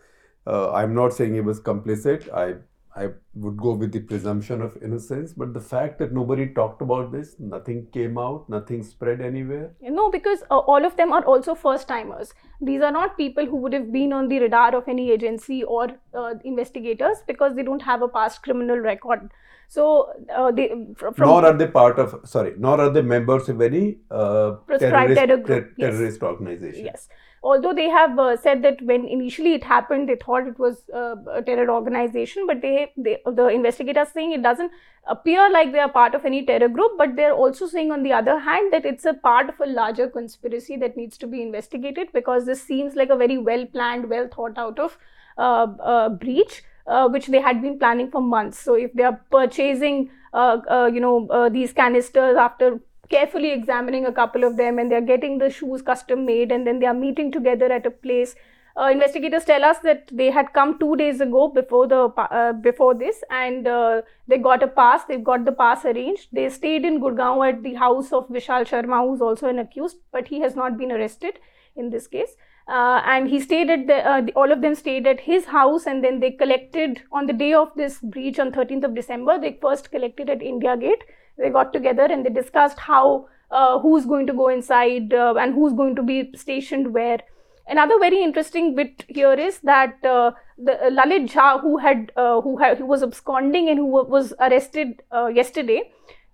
uh, 0.47 0.71
I'm 0.71 0.95
not 0.95 1.13
saying 1.13 1.33
he 1.33 1.41
was 1.41 1.59
complicit. 1.59 2.31
I 2.33 2.55
I 2.97 3.09
would 3.35 3.57
go 3.57 3.73
with 3.73 3.91
the 3.91 3.99
presumption 3.99 4.61
of 4.61 4.77
innocence, 4.81 5.33
but 5.33 5.53
the 5.53 5.61
fact 5.61 5.99
that 5.99 6.11
nobody 6.11 6.47
talked 6.47 6.81
about 6.81 7.11
this, 7.11 7.35
nothing 7.39 7.87
came 7.93 8.17
out, 8.17 8.49
nothing 8.49 8.81
spread 8.83 9.21
anywhere. 9.21 9.71
No, 9.81 10.09
because 10.09 10.41
uh, 10.49 10.57
all 10.57 10.83
of 10.83 10.97
them 10.97 11.13
are 11.13 11.23
also 11.23 11.53
first 11.53 11.87
timers. 11.87 12.33
These 12.59 12.81
are 12.81 12.91
not 12.91 13.17
people 13.17 13.45
who 13.45 13.57
would 13.57 13.73
have 13.73 13.91
been 13.91 14.13
on 14.13 14.27
the 14.27 14.39
radar 14.39 14.75
of 14.75 14.87
any 14.87 15.11
agency 15.11 15.63
or 15.63 15.89
uh, 16.13 16.33
investigators 16.43 17.17
because 17.27 17.55
they 17.55 17.63
don't 17.63 17.81
have 17.81 18.01
a 18.01 18.07
past 18.07 18.41
criminal 18.41 18.77
record. 18.77 19.29
So 19.67 20.13
uh, 20.35 20.51
they 20.51 20.71
fr- 20.95 21.11
from 21.11 21.27
nor 21.27 21.45
are 21.45 21.53
they 21.53 21.67
part 21.67 21.99
of, 21.99 22.19
sorry, 22.23 22.53
nor 22.57 22.79
are 22.81 22.89
they 22.89 23.01
members 23.01 23.47
of 23.49 23.61
any 23.61 23.97
uh, 24.09 24.55
terrorist, 24.79 25.15
terror 25.15 25.37
group, 25.37 25.47
ter- 25.47 25.73
yes. 25.77 25.91
terrorist 25.91 26.23
organization. 26.23 26.85
Yes. 26.85 27.09
Although 27.49 27.73
they 27.73 27.87
have 27.87 28.19
uh, 28.19 28.35
said 28.45 28.61
that 28.63 28.81
when 28.81 29.05
initially 29.15 29.53
it 29.57 29.63
happened, 29.63 30.09
they 30.09 30.15
thought 30.23 30.47
it 30.47 30.59
was 30.59 30.79
uh, 30.93 31.15
a 31.31 31.41
terror 31.41 31.69
organization, 31.73 32.45
but 32.45 32.61
they, 32.61 32.91
they 32.97 33.17
the 33.25 33.47
investigators 33.47 34.09
saying 34.15 34.33
it 34.37 34.43
doesn't 34.47 34.71
appear 35.15 35.49
like 35.49 35.71
they 35.71 35.83
are 35.85 35.91
part 35.97 36.17
of 36.19 36.25
any 36.25 36.41
terror 36.49 36.67
group, 36.67 36.97
but 36.97 37.15
they're 37.15 37.37
also 37.45 37.67
saying 37.73 37.93
on 37.97 38.03
the 38.03 38.11
other 38.11 38.37
hand 38.47 38.73
that 38.73 38.85
it's 38.85 39.05
a 39.05 39.13
part 39.13 39.53
of 39.53 39.61
a 39.65 39.69
larger 39.77 40.09
conspiracy 40.09 40.75
that 40.83 40.97
needs 40.97 41.17
to 41.17 41.27
be 41.35 41.41
investigated 41.41 42.11
because 42.13 42.45
this 42.45 42.61
seems 42.71 42.95
like 42.95 43.09
a 43.09 43.21
very 43.25 43.37
well 43.37 43.65
planned, 43.77 44.09
well 44.09 44.27
thought 44.35 44.57
out 44.57 44.77
of 44.87 44.97
uh, 45.37 45.67
uh, 45.93 46.09
breach. 46.09 46.63
Uh, 46.87 47.05
which 47.13 47.25
they 47.27 47.39
had 47.45 47.57
been 47.61 47.77
planning 47.77 48.09
for 48.11 48.21
months. 48.21 48.59
So 48.65 48.75
if 48.81 48.93
they 48.93 49.03
are 49.03 49.19
purchasing, 49.29 50.09
uh, 50.33 50.59
uh, 50.75 50.85
you 50.93 51.01
know, 51.01 51.27
uh, 51.27 51.49
these 51.49 51.73
canisters 51.73 52.37
after 52.37 52.79
carefully 53.09 53.51
examining 53.51 54.05
a 54.05 54.11
couple 54.11 54.43
of 54.43 54.57
them 54.57 54.79
and 54.79 54.91
they're 54.91 55.01
getting 55.01 55.37
the 55.37 55.49
shoes 55.49 55.81
custom 55.81 56.25
made 56.25 56.51
and 56.51 56.67
then 56.67 56.79
they 56.79 56.85
are 56.85 56.93
meeting 56.93 57.31
together 57.31 57.71
at 57.71 57.85
a 57.85 57.91
place. 57.91 58.35
Uh, 58.79 58.89
investigators 58.91 59.43
tell 59.43 59.63
us 59.65 59.79
that 59.79 60.07
they 60.13 60.29
had 60.29 60.53
come 60.53 60.77
two 60.77 60.95
days 60.95 61.19
ago 61.19 61.47
before 61.47 61.87
the 61.87 62.01
uh, 62.17 62.53
before 62.53 62.93
this 62.93 63.23
and 63.31 63.67
uh, 63.67 64.01
they 64.27 64.37
got 64.37 64.61
a 64.61 64.67
pass 64.67 65.05
they've 65.05 65.23
got 65.23 65.45
the 65.45 65.51
pass 65.51 65.83
arranged. 65.83 66.27
They 66.31 66.49
stayed 66.49 66.85
in 66.85 67.01
gurgaon 67.01 67.47
at 67.47 67.63
the 67.63 67.73
house 67.73 68.13
of 68.13 68.29
vishal 68.29 68.67
sharma 68.73 69.01
who's 69.07 69.21
also 69.21 69.47
an 69.47 69.57
accused 69.57 69.97
but 70.11 70.27
he 70.27 70.41
has 70.41 70.55
not 70.55 70.77
been 70.77 70.91
arrested 70.91 71.39
in 71.75 71.89
this 71.89 72.05
case. 72.07 72.35
Uh, 72.67 73.01
and 73.05 73.29
he 73.29 73.39
stayed 73.39 73.69
at 73.69 73.87
the, 73.87 74.05
uh, 74.05 74.21
the 74.21 74.33
all 74.33 74.51
of 74.51 74.61
them 74.61 74.75
stayed 74.75 75.07
at 75.07 75.21
his 75.21 75.45
house 75.45 75.85
and 75.87 76.03
then 76.03 76.19
they 76.19 76.31
collected 76.31 77.01
on 77.11 77.25
the 77.25 77.33
day 77.33 77.53
of 77.53 77.71
this 77.77 77.99
breach 77.99 78.39
on 78.39 78.51
13th 78.51 78.83
of 78.83 78.93
december 78.93 79.39
they 79.39 79.57
first 79.61 79.89
collected 79.89 80.29
at 80.29 80.41
india 80.41 80.75
gate 80.75 81.05
they 81.37 81.49
got 81.49 81.73
together 81.73 82.05
and 82.09 82.25
they 82.25 82.29
discussed 82.29 82.79
how 82.79 83.27
uh, 83.51 83.79
who's 83.79 84.05
going 84.05 84.27
to 84.27 84.33
go 84.33 84.49
inside 84.49 85.13
uh, 85.13 85.33
and 85.39 85.53
who's 85.53 85.73
going 85.73 85.95
to 85.95 86.03
be 86.03 86.31
stationed 86.35 86.93
where 86.93 87.19
another 87.67 87.99
very 87.99 88.21
interesting 88.21 88.75
bit 88.75 89.05
here 89.07 89.33
is 89.33 89.59
that 89.59 90.05
uh, 90.05 90.31
the 90.57 90.73
uh, 90.87 90.89
lalit 90.89 91.29
jha 91.35 91.61
who 91.61 91.77
had 91.77 92.11
uh, 92.15 92.41
who 92.41 92.57
who 92.81 92.85
was 92.85 93.03
absconding 93.03 93.69
and 93.69 93.77
who 93.77 93.85
wa- 93.85 94.03
was 94.17 94.33
arrested 94.39 95.01
uh, 95.11 95.27
yesterday 95.27 95.81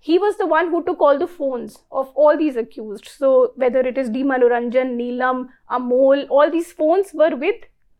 he 0.08 0.20
was 0.20 0.36
the 0.38 0.46
one 0.46 0.70
who 0.70 0.84
took 0.84 1.00
all 1.00 1.18
the 1.18 1.28
phones 1.28 1.78
of 1.90 2.10
all 2.14 2.38
these 2.38 2.58
accused. 2.58 3.08
So 3.08 3.54
whether 3.56 3.80
it 3.80 3.98
is 3.98 4.10
D. 4.10 4.22
Manoranjan, 4.22 4.98
Neelam, 4.98 5.48
Amol, 5.72 6.26
all 6.30 6.52
these 6.52 6.74
phones 6.74 7.14
were 7.14 7.34
with 7.38 7.56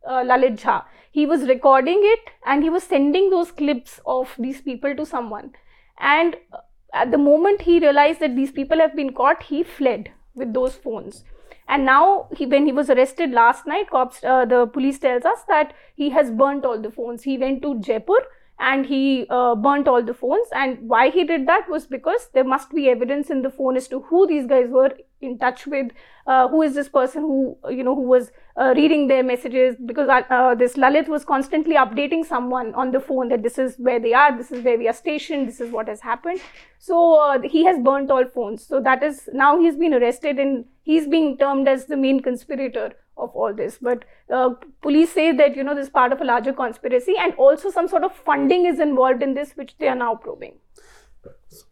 uh, 0.06 0.24
Lalit 0.32 0.58
Jha. 0.58 0.84
He 1.12 1.26
was 1.26 1.44
recording 1.44 2.02
it 2.04 2.20
and 2.46 2.62
he 2.62 2.70
was 2.70 2.84
sending 2.84 3.30
those 3.30 3.54
clips 3.54 4.02
of 4.06 4.36
these 4.38 4.60
people 4.60 4.94
to 4.98 5.06
someone. 5.06 5.54
And 5.98 6.36
uh, 6.52 6.58
at 6.94 7.12
the 7.12 7.18
moment 7.18 7.62
he 7.62 7.80
realized 7.80 8.20
that 8.20 8.36
these 8.36 8.52
people 8.52 8.80
have 8.80 8.96
been 8.96 9.14
caught, 9.14 9.44
he 9.44 9.64
fled 9.64 10.12
with 10.36 10.54
those 10.54 10.76
phones. 10.76 11.24
And 11.68 11.86
now, 11.86 12.28
he, 12.36 12.46
when 12.46 12.66
he 12.66 12.72
was 12.72 12.90
arrested 12.90 13.32
last 13.32 13.66
night, 13.66 13.90
cops, 13.90 14.24
uh, 14.24 14.46
the 14.46 14.68
police 14.68 15.00
tells 15.00 15.24
us 15.26 15.40
that 15.48 15.74
he 15.96 16.10
has 16.10 16.30
burnt 16.30 16.66
all 16.66 16.80
the 16.80 16.92
phones. 16.92 17.24
He 17.24 17.38
went 17.38 17.62
to 17.62 17.80
Jaipur 17.80 18.20
and 18.60 18.86
he 18.86 19.26
uh, 19.30 19.56
burnt 19.56 19.88
all 19.88 20.04
the 20.04 20.14
phones. 20.14 20.48
And 20.54 20.78
why 20.90 21.10
he 21.10 21.24
did 21.24 21.48
that 21.48 21.70
was 21.70 21.88
because 21.88 22.30
there 22.34 22.44
must 22.44 22.72
be 22.72 22.90
evidence 22.90 23.30
in 23.30 23.42
the 23.42 23.50
phone 23.50 23.78
as 23.78 23.88
to 23.88 24.02
who 24.02 24.28
these 24.28 24.46
guys 24.46 24.68
were 24.70 24.92
in 25.24 25.38
touch 25.38 25.66
with, 25.66 25.92
uh, 26.28 26.48
who 26.48 26.62
is 26.62 26.76
this 26.76 26.90
person 26.90 27.22
who 27.22 27.58
you 27.70 27.84
know 27.84 27.96
who 27.96 28.02
was 28.02 28.32
uh, 28.56 28.74
reading 28.76 29.08
their 29.08 29.24
messages. 29.24 29.76
Because 29.86 30.10
uh, 30.10 30.22
uh, 30.30 30.56
this 30.56 30.74
Lalit 30.76 31.08
was 31.08 31.26
constantly 31.26 31.76
updating 31.76 32.26
someone 32.26 32.74
on 32.76 32.92
the 32.92 33.00
phone 33.00 33.30
that 33.30 33.44
this 33.44 33.58
is 33.58 33.76
where 33.78 34.00
they 34.00 34.14
are, 34.14 34.38
this 34.38 34.52
is 34.52 34.64
where 34.64 34.78
we 34.78 34.88
are 34.88 34.94
stationed, 34.94 35.48
this 35.48 35.60
is 35.60 35.72
what 35.72 35.88
has 35.88 36.02
happened. 36.02 36.42
So 36.80 37.20
uh, 37.20 37.40
he 37.42 37.64
has 37.66 37.80
burnt 37.80 38.12
all 38.12 38.26
phones. 38.26 38.66
So 38.66 38.82
that 38.82 39.04
is 39.04 39.30
now 39.34 39.60
he's 39.60 39.76
been 39.76 39.94
arrested 39.94 40.40
and 40.40 40.66
he's 40.84 41.08
being 41.08 41.38
termed 41.38 41.68
as 41.68 41.86
the 41.86 41.98
main 41.98 42.22
conspirator 42.22 42.94
of 43.18 43.30
all 43.36 43.54
this. 43.54 43.78
But 43.82 44.06
uh, 44.30 44.52
police 44.82 45.12
say 45.14 45.32
that 45.32 45.56
you 45.56 45.64
know 45.64 45.76
this 45.76 45.86
is 45.86 45.92
part 45.92 46.12
of 46.12 46.22
a 46.22 46.26
larger 46.26 46.54
conspiracy, 46.54 47.16
and 47.20 47.34
also 47.36 47.70
some 47.70 47.88
sort 47.88 48.04
of 48.04 48.16
funding 48.16 48.66
is 48.66 48.80
involved 48.80 49.22
in 49.22 49.34
this, 49.34 49.52
which 49.52 49.78
they 49.78 49.88
are 49.88 49.96
now 49.96 50.16
probing. 50.16 50.56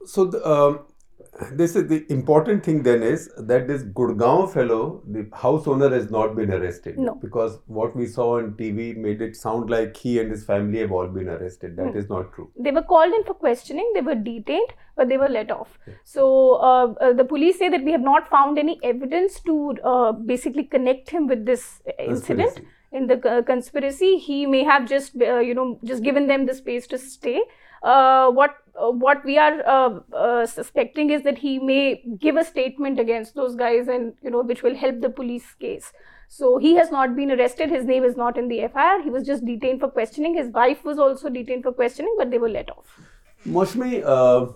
So 0.05 0.25
the, 0.25 0.47
um, 0.47 0.85
this 1.53 1.75
is 1.75 1.87
the 1.87 2.05
important 2.09 2.63
thing 2.63 2.83
then 2.83 3.03
is 3.03 3.29
that 3.37 3.67
this 3.67 3.83
Gurgaon 3.83 4.51
fellow, 4.53 5.01
the 5.07 5.27
house 5.33 5.67
owner, 5.67 5.89
has 5.89 6.09
not 6.11 6.35
been 6.35 6.51
arrested. 6.51 6.97
No. 6.97 7.15
Because 7.15 7.59
what 7.67 7.95
we 7.95 8.05
saw 8.07 8.37
on 8.37 8.51
TV 8.53 8.95
made 8.95 9.21
it 9.21 9.35
sound 9.35 9.69
like 9.69 9.95
he 9.97 10.19
and 10.19 10.31
his 10.31 10.45
family 10.45 10.79
have 10.79 10.91
all 10.91 11.07
been 11.07 11.29
arrested. 11.29 11.75
That 11.77 11.91
Hmm. 11.91 11.97
is 12.03 12.09
not 12.09 12.33
true. 12.33 12.49
They 12.57 12.71
were 12.71 12.83
called 12.83 13.13
in 13.13 13.23
for 13.23 13.33
questioning, 13.33 13.91
they 13.93 14.01
were 14.01 14.15
detained, 14.15 14.73
but 14.95 15.09
they 15.09 15.17
were 15.17 15.29
let 15.29 15.51
off. 15.51 15.79
So 16.03 16.27
uh, 16.55 16.93
uh, 17.01 17.13
the 17.13 17.25
police 17.25 17.57
say 17.59 17.69
that 17.69 17.83
we 17.83 17.91
have 17.91 18.01
not 18.01 18.29
found 18.29 18.57
any 18.59 18.79
evidence 18.83 19.39
to 19.41 19.77
uh, 19.83 20.11
basically 20.11 20.63
connect 20.63 21.09
him 21.09 21.27
with 21.27 21.45
this 21.45 21.81
uh, 21.87 21.91
incident. 22.03 22.49
Conspiracy. 22.49 22.77
In 22.91 23.07
the 23.07 23.17
uh, 23.29 23.41
conspiracy, 23.41 24.17
he 24.17 24.45
may 24.45 24.63
have 24.63 24.87
just 24.87 25.13
uh, 25.21 25.39
you 25.39 25.53
know 25.53 25.79
just 25.83 26.03
given 26.03 26.27
them 26.27 26.45
the 26.45 26.53
space 26.53 26.87
to 26.87 26.97
stay. 26.97 27.41
Uh, 27.83 28.29
what 28.29 28.57
what 28.75 29.23
we 29.25 29.37
are 29.37 30.45
suspecting 30.45 31.09
is 31.09 31.23
that 31.23 31.37
he 31.37 31.57
may 31.59 32.03
give 32.19 32.35
a 32.35 32.43
statement 32.43 32.99
against 32.99 33.33
those 33.35 33.55
guys, 33.55 33.87
and 33.87 34.13
you 34.21 34.29
know 34.29 34.41
which 34.41 34.61
will 34.63 34.75
help 34.75 34.99
the 35.01 35.09
police 35.09 35.53
case. 35.59 35.93
So 36.27 36.57
he 36.57 36.75
has 36.75 36.91
not 36.91 37.15
been 37.15 37.31
arrested. 37.31 37.69
His 37.69 37.83
name 37.85 38.05
is 38.05 38.15
not 38.15 38.37
in 38.37 38.47
the 38.47 38.65
FIR. 38.73 39.03
He 39.03 39.09
was 39.09 39.25
just 39.25 39.45
detained 39.45 39.81
for 39.81 39.89
questioning. 39.89 40.35
His 40.35 40.47
wife 40.47 40.85
was 40.85 40.97
also 40.97 41.29
detained 41.29 41.63
for 41.63 41.73
questioning, 41.73 42.15
but 42.17 42.31
they 42.31 42.37
were 42.37 42.47
let 42.47 42.69
off. 42.69 42.99
Moushumi, 43.45 44.01
uh, 44.05 44.47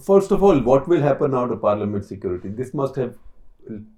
first 0.00 0.30
of 0.30 0.42
all, 0.42 0.58
what 0.60 0.88
will 0.88 1.02
happen 1.02 1.32
now 1.32 1.46
to 1.46 1.56
parliament 1.56 2.06
security? 2.06 2.48
This 2.48 2.72
must 2.72 2.96
have 2.96 3.18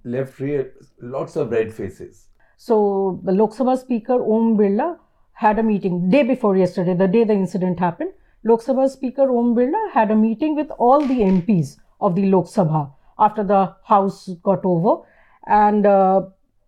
left 0.05 0.41
real, 0.41 0.67
lots 1.01 1.37
of 1.37 1.53
red 1.53 1.73
faces. 1.73 2.27
So 2.65 3.21
the 3.25 3.33
Lok 3.33 3.51
Sabha 3.51 3.77
Speaker 3.77 4.23
Om 4.23 4.57
Birla 4.57 4.97
had 5.33 5.59
a 5.59 5.65
meeting 5.65 6.11
day 6.11 6.23
before 6.23 6.57
yesterday, 6.57 6.95
the 6.95 7.09
day 7.09 7.25
the 7.25 7.33
incident 7.33 7.81
happened. 7.81 8.13
Lok 8.45 8.63
Sabha 8.63 8.89
Speaker 8.89 9.23
Om 9.37 9.57
Birla 9.57 9.91
had 9.93 10.13
a 10.13 10.15
meeting 10.15 10.55
with 10.55 10.71
all 10.79 11.01
the 11.01 11.23
MPs 11.23 11.79
of 12.01 12.15
the 12.15 12.27
Lok 12.27 12.45
Sabha 12.45 12.93
after 13.19 13.43
the 13.43 13.75
House 13.83 14.31
got 14.45 14.65
over, 14.65 15.03
and 15.49 15.87
uh, 15.87 16.23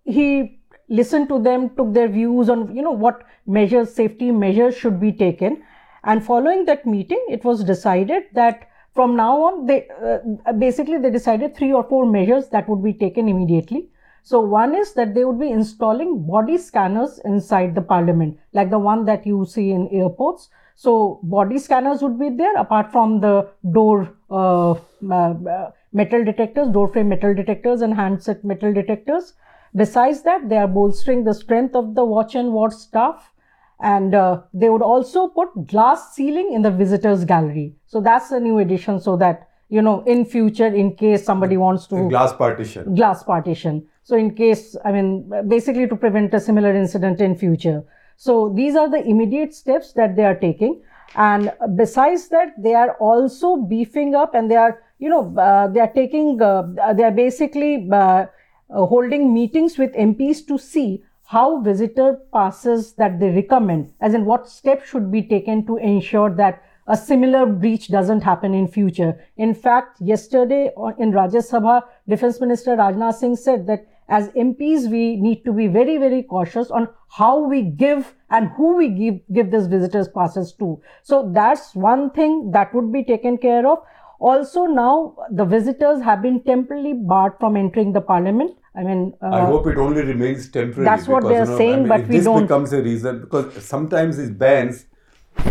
he 0.04 0.58
listened 0.88 1.28
to 1.28 1.40
them, 1.40 1.70
took 1.76 1.94
their 1.94 2.08
views 2.08 2.50
on 2.50 2.74
you 2.74 2.82
know 2.82 2.90
what 3.06 3.22
measures, 3.46 3.94
safety 3.94 4.32
measures 4.32 4.76
should 4.76 4.98
be 4.98 5.12
taken, 5.12 5.62
and 6.02 6.24
following 6.24 6.64
that 6.64 6.84
meeting, 6.84 7.24
it 7.28 7.44
was 7.44 7.62
decided 7.62 8.24
that 8.32 8.68
from 8.94 9.14
now 9.14 9.40
on, 9.44 9.66
they 9.66 9.86
uh, 10.04 10.52
basically 10.54 10.98
they 10.98 11.10
decided 11.10 11.56
three 11.56 11.72
or 11.72 11.84
four 11.84 12.04
measures 12.04 12.48
that 12.48 12.68
would 12.68 12.82
be 12.82 12.92
taken 12.92 13.28
immediately. 13.28 13.90
So 14.26 14.40
one 14.40 14.74
is 14.74 14.94
that 14.94 15.14
they 15.14 15.24
would 15.26 15.38
be 15.38 15.50
installing 15.50 16.26
body 16.26 16.56
scanners 16.56 17.20
inside 17.26 17.74
the 17.74 17.82
parliament, 17.82 18.38
like 18.54 18.70
the 18.70 18.78
one 18.78 19.04
that 19.04 19.26
you 19.26 19.44
see 19.44 19.70
in 19.70 19.86
airports. 19.88 20.48
So 20.74 21.20
body 21.22 21.58
scanners 21.58 22.00
would 22.00 22.18
be 22.18 22.30
there 22.30 22.56
apart 22.56 22.90
from 22.90 23.20
the 23.20 23.50
door 23.70 24.16
uh, 24.30 24.72
uh, 24.72 25.70
metal 25.92 26.24
detectors, 26.24 26.70
door 26.70 26.88
frame 26.88 27.10
metal 27.10 27.34
detectors 27.34 27.82
and 27.82 27.92
handset 27.92 28.42
metal 28.44 28.72
detectors. 28.72 29.34
Besides 29.76 30.22
that, 30.22 30.48
they 30.48 30.56
are 30.56 30.68
bolstering 30.68 31.24
the 31.24 31.34
strength 31.34 31.76
of 31.76 31.94
the 31.94 32.04
watch 32.04 32.34
and 32.34 32.50
ward 32.50 32.72
staff 32.72 33.30
and 33.80 34.14
uh, 34.14 34.40
they 34.54 34.70
would 34.70 34.82
also 34.82 35.28
put 35.28 35.66
glass 35.66 36.14
ceiling 36.14 36.52
in 36.54 36.62
the 36.62 36.70
visitors 36.70 37.24
gallery 37.24 37.74
so 37.86 38.00
that's 38.00 38.30
a 38.30 38.38
new 38.38 38.58
addition 38.58 39.00
so 39.00 39.16
that 39.16 39.48
you 39.68 39.82
know 39.82 40.02
in 40.04 40.24
future 40.24 40.68
in 40.68 40.94
case 40.94 41.24
somebody 41.24 41.56
wants 41.56 41.88
to 41.88 42.08
Glass 42.08 42.32
partition. 42.32 42.94
glass 42.94 43.24
partition 43.24 43.84
so 44.04 44.16
in 44.16 44.34
case 44.34 44.76
i 44.84 44.92
mean 44.92 45.08
basically 45.48 45.86
to 45.88 45.96
prevent 45.96 46.34
a 46.34 46.40
similar 46.40 46.72
incident 46.74 47.20
in 47.20 47.36
future 47.36 47.82
so 48.16 48.52
these 48.56 48.76
are 48.76 48.88
the 48.88 49.02
immediate 49.14 49.54
steps 49.54 49.92
that 49.92 50.14
they 50.16 50.24
are 50.24 50.36
taking 50.36 50.80
and 51.16 51.52
besides 51.76 52.28
that 52.28 52.52
they 52.58 52.74
are 52.74 52.92
also 52.98 53.56
beefing 53.56 54.14
up 54.14 54.34
and 54.34 54.50
they 54.50 54.56
are 54.56 54.82
you 54.98 55.08
know 55.08 55.34
uh, 55.38 55.66
they 55.68 55.80
are 55.80 55.92
taking 55.92 56.40
uh, 56.42 56.62
they 56.94 57.02
are 57.04 57.16
basically 57.22 57.88
uh, 57.92 57.96
uh, 57.96 58.26
holding 58.86 59.32
meetings 59.32 59.78
with 59.78 59.92
mps 59.94 60.46
to 60.46 60.58
see 60.58 61.02
how 61.26 61.60
visitor 61.60 62.20
passes 62.32 62.92
that 62.94 63.18
they 63.18 63.30
recommend 63.30 63.90
as 64.00 64.14
in 64.14 64.24
what 64.24 64.48
steps 64.48 64.88
should 64.88 65.10
be 65.10 65.22
taken 65.22 65.66
to 65.66 65.76
ensure 65.76 66.30
that 66.30 66.62
a 66.86 66.96
similar 66.96 67.46
breach 67.46 67.88
doesn't 67.88 68.20
happen 68.20 68.52
in 68.52 68.68
future. 68.68 69.18
In 69.38 69.54
fact, 69.54 70.00
yesterday 70.00 70.70
in 70.98 71.12
Rajya 71.12 71.42
Sabha, 71.50 71.82
Defense 72.06 72.40
Minister 72.40 72.76
Rajnath 72.76 73.14
Singh 73.14 73.36
said 73.36 73.66
that 73.68 73.86
as 74.08 74.28
MPs, 74.30 74.90
we 74.90 75.16
need 75.16 75.44
to 75.44 75.52
be 75.52 75.66
very, 75.66 75.96
very 75.98 76.22
cautious 76.22 76.70
on 76.70 76.88
how 77.08 77.38
we 77.38 77.62
give 77.62 78.14
and 78.30 78.48
who 78.56 78.76
we 78.76 78.88
give, 78.88 79.20
give 79.32 79.50
these 79.50 79.66
visitors 79.66 80.08
passes 80.08 80.52
to. 80.54 80.80
So 81.02 81.30
that's 81.32 81.74
one 81.74 82.10
thing 82.10 82.50
that 82.52 82.74
would 82.74 82.92
be 82.92 83.04
taken 83.04 83.38
care 83.38 83.66
of. 83.66 83.78
Also 84.20 84.64
now 84.66 85.16
the 85.30 85.44
visitors 85.44 86.02
have 86.02 86.22
been 86.22 86.42
temporarily 86.44 86.92
barred 86.94 87.34
from 87.40 87.56
entering 87.56 87.92
the 87.92 88.00
parliament. 88.00 88.56
I 88.76 88.82
mean, 88.82 89.14
uh, 89.22 89.26
I 89.26 89.44
hope 89.44 89.66
it 89.66 89.78
only 89.78 90.02
remains 90.02 90.50
temporary. 90.50 90.84
That's 90.84 91.06
what 91.06 91.22
they 91.22 91.36
are 91.36 91.44
you 91.44 91.50
know, 91.50 91.56
saying, 91.58 91.72
I 91.74 91.76
mean, 91.78 91.88
but 91.88 92.08
we 92.08 92.16
this 92.16 92.24
don't- 92.24 92.40
This 92.40 92.48
becomes 92.48 92.72
a 92.72 92.82
reason 92.82 93.20
because 93.20 93.64
sometimes 93.64 94.16
these 94.16 94.30
bans 94.30 94.86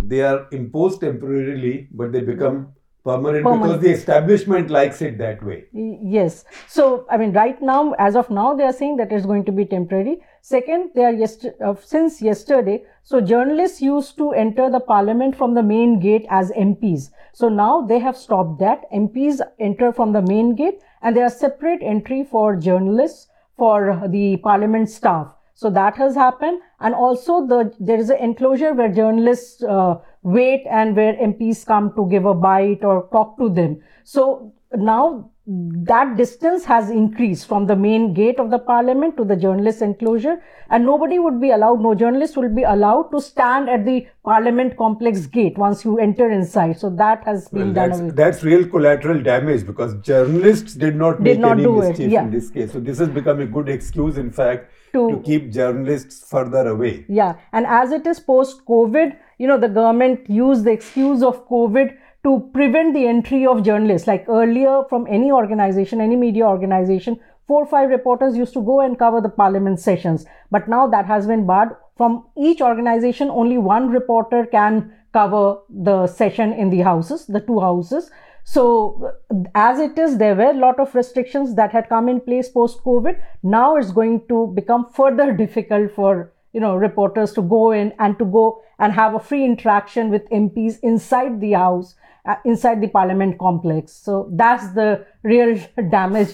they 0.02 0.22
are 0.22 0.46
imposed 0.52 1.00
temporarily, 1.00 1.88
but 1.92 2.12
they 2.12 2.20
become 2.20 2.68
permanent, 3.04 3.44
because 3.44 3.80
the 3.80 3.90
establishment 3.90 4.70
likes 4.70 5.02
it 5.02 5.18
that 5.18 5.42
way. 5.44 5.64
Yes. 5.72 6.44
So, 6.68 7.06
I 7.10 7.16
mean, 7.16 7.32
right 7.32 7.60
now, 7.62 7.92
as 7.98 8.16
of 8.16 8.30
now, 8.30 8.54
they 8.54 8.64
are 8.64 8.72
saying 8.72 8.96
that 8.96 9.12
it's 9.12 9.26
going 9.26 9.44
to 9.44 9.52
be 9.52 9.64
temporary. 9.64 10.20
Second, 10.40 10.90
they 10.94 11.04
are 11.04 11.12
yester- 11.12 11.54
uh, 11.64 11.74
since 11.82 12.20
yesterday. 12.22 12.84
So, 13.02 13.20
journalists 13.20 13.80
used 13.82 14.16
to 14.16 14.32
enter 14.32 14.70
the 14.70 14.80
parliament 14.80 15.36
from 15.36 15.54
the 15.54 15.62
main 15.62 16.00
gate 16.00 16.26
as 16.30 16.50
MPs. 16.52 17.10
So 17.34 17.48
now 17.48 17.80
they 17.80 17.98
have 17.98 18.16
stopped 18.16 18.60
that. 18.60 18.90
MPs 18.92 19.40
enter 19.58 19.92
from 19.92 20.12
the 20.12 20.22
main 20.22 20.54
gate, 20.54 20.80
and 21.02 21.16
there 21.16 21.24
are 21.24 21.30
separate 21.30 21.82
entry 21.82 22.22
for 22.24 22.54
journalists 22.54 23.26
for 23.56 24.02
the 24.08 24.36
parliament 24.36 24.88
staff. 24.88 25.32
So 25.56 25.68
that 25.70 25.96
has 25.96 26.14
happened, 26.14 26.60
and 26.80 26.94
also 26.94 27.46
the 27.46 27.74
there 27.80 27.98
is 27.98 28.10
an 28.10 28.18
enclosure 28.18 28.72
where 28.72 28.92
journalists 28.92 29.62
uh, 29.64 29.96
wait 30.24 30.64
and 30.70 30.96
where 30.96 31.14
MPs 31.14 31.64
come 31.64 31.92
to 31.94 32.08
give 32.10 32.24
a 32.24 32.34
bite 32.34 32.82
or 32.82 33.08
talk 33.12 33.38
to 33.38 33.48
them. 33.48 33.80
So 34.02 34.52
now 34.74 35.30
that 35.46 36.16
distance 36.16 36.64
has 36.64 36.88
increased 36.88 37.46
from 37.46 37.66
the 37.66 37.76
main 37.76 38.14
gate 38.14 38.38
of 38.40 38.50
the 38.50 38.58
parliament 38.58 39.14
to 39.18 39.24
the 39.26 39.36
journalist 39.36 39.82
enclosure, 39.82 40.42
and 40.70 40.86
nobody 40.86 41.18
would 41.18 41.38
be 41.38 41.50
allowed. 41.50 41.82
No 41.82 41.94
journalist 41.94 42.38
will 42.38 42.48
be 42.48 42.62
allowed 42.62 43.10
to 43.10 43.20
stand 43.20 43.68
at 43.68 43.84
the 43.84 44.06
parliament 44.24 44.78
complex 44.78 45.26
gate 45.26 45.58
once 45.58 45.84
you 45.84 45.98
enter 45.98 46.30
inside. 46.30 46.78
So 46.78 46.88
that 46.88 47.24
has 47.24 47.50
Well, 47.52 47.64
been 47.64 47.74
done 47.74 47.90
that's, 47.90 48.00
away. 48.00 48.10
that's 48.12 48.42
real 48.42 48.66
collateral 48.66 49.22
damage 49.22 49.66
because 49.66 49.94
journalists 50.00 50.72
did 50.72 50.96
not 50.96 51.20
make 51.20 51.38
not 51.38 51.52
any 51.52 51.64
do 51.64 51.82
it, 51.82 51.98
yeah. 51.98 52.22
in 52.24 52.30
this 52.30 52.48
case. 52.48 52.72
So 52.72 52.80
this 52.80 52.98
has 52.98 53.10
become 53.10 53.40
a 53.40 53.46
good 53.46 53.68
excuse, 53.68 54.16
in 54.16 54.30
fact, 54.30 54.70
To- 54.94 55.10
to 55.10 55.16
keep 55.18 55.52
journalists 55.52 56.26
further 56.30 56.68
away. 56.68 57.04
Yeah, 57.06 57.34
and 57.52 57.66
as 57.66 57.92
it 57.92 58.06
is 58.06 58.18
post 58.18 58.64
COVID, 58.64 59.14
you 59.38 59.46
know, 59.46 59.58
the 59.58 59.68
government 59.68 60.28
used 60.28 60.64
the 60.64 60.72
excuse 60.72 61.22
of 61.22 61.48
COVID 61.48 61.96
to 62.24 62.50
prevent 62.54 62.94
the 62.94 63.06
entry 63.06 63.46
of 63.46 63.62
journalists. 63.62 64.08
Like 64.08 64.26
earlier, 64.28 64.82
from 64.88 65.06
any 65.08 65.30
organization, 65.30 66.00
any 66.00 66.16
media 66.16 66.46
organization, 66.46 67.20
four 67.46 67.64
or 67.64 67.66
five 67.66 67.90
reporters 67.90 68.36
used 68.36 68.54
to 68.54 68.62
go 68.62 68.80
and 68.80 68.98
cover 68.98 69.20
the 69.20 69.28
parliament 69.28 69.80
sessions. 69.80 70.24
But 70.50 70.68
now 70.68 70.86
that 70.88 71.06
has 71.06 71.26
been 71.26 71.46
barred. 71.46 71.76
From 71.96 72.26
each 72.36 72.60
organization, 72.60 73.30
only 73.30 73.56
one 73.56 73.88
reporter 73.88 74.46
can 74.46 74.92
cover 75.12 75.58
the 75.70 76.08
session 76.08 76.52
in 76.52 76.70
the 76.70 76.80
houses, 76.80 77.26
the 77.26 77.40
two 77.40 77.60
houses. 77.60 78.10
So, 78.42 79.12
as 79.54 79.78
it 79.78 79.98
is, 79.98 80.18
there 80.18 80.34
were 80.34 80.50
a 80.50 80.52
lot 80.52 80.78
of 80.78 80.94
restrictions 80.94 81.54
that 81.54 81.72
had 81.72 81.88
come 81.88 82.08
in 82.08 82.20
place 82.20 82.48
post 82.48 82.82
COVID. 82.84 83.18
Now 83.42 83.76
it's 83.76 83.92
going 83.92 84.26
to 84.28 84.48
become 84.54 84.86
further 84.92 85.32
difficult 85.44 85.92
for 85.92 86.33
you 86.54 86.60
know 86.60 86.74
reporters 86.76 87.32
to 87.34 87.42
go 87.42 87.72
in 87.72 87.92
and 87.98 88.18
to 88.18 88.24
go 88.24 88.62
and 88.78 88.92
have 88.92 89.14
a 89.14 89.20
free 89.20 89.44
interaction 89.44 90.10
with 90.10 90.28
MPs 90.30 90.78
inside 90.82 91.40
the 91.40 91.52
house, 91.52 91.94
uh, 92.26 92.36
inside 92.44 92.80
the 92.80 92.88
parliament 92.88 93.38
complex. 93.38 93.92
So 93.92 94.28
that's 94.32 94.68
the 94.72 95.06
real 95.22 95.58
damage, 95.90 96.32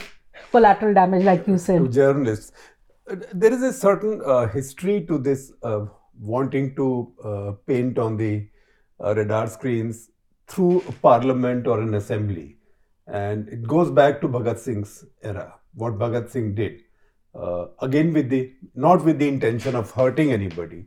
collateral 0.51 0.95
damage, 0.95 1.25
like 1.25 1.47
you 1.47 1.55
to 1.55 1.59
said. 1.59 1.93
journalists. 1.93 2.53
Uh, 3.11 3.17
There 3.33 3.53
is 3.53 3.63
a 3.63 3.73
certain 3.73 4.23
uh, 4.25 4.47
history 4.49 5.05
to 5.07 5.19
this 5.19 5.53
uh, 5.63 5.87
wanting 6.21 6.75
to 6.77 6.87
uh, 7.25 7.53
paint 7.67 7.99
on 7.99 8.17
the 8.17 8.49
uh, 9.03 9.15
radar 9.15 9.47
screens 9.49 10.11
through 10.49 10.83
a 10.89 10.93
parliament 10.93 11.67
or 11.67 11.81
an 11.81 11.95
assembly. 11.95 12.57
And 13.07 13.49
it 13.49 13.67
goes 13.67 13.91
back 13.91 14.21
to 14.21 14.29
Bhagat 14.29 14.59
Singh's 14.59 15.05
era, 15.23 15.55
what 15.75 15.99
Bhagat 15.99 16.31
Singh 16.31 16.55
did. 16.55 16.83
Uh, 17.35 17.67
again, 17.81 18.13
with 18.13 18.29
the 18.29 18.53
not 18.75 19.05
with 19.05 19.19
the 19.19 19.29
intention 19.29 19.77
of 19.77 19.91
hurting 19.93 20.33
anybody. 20.33 20.85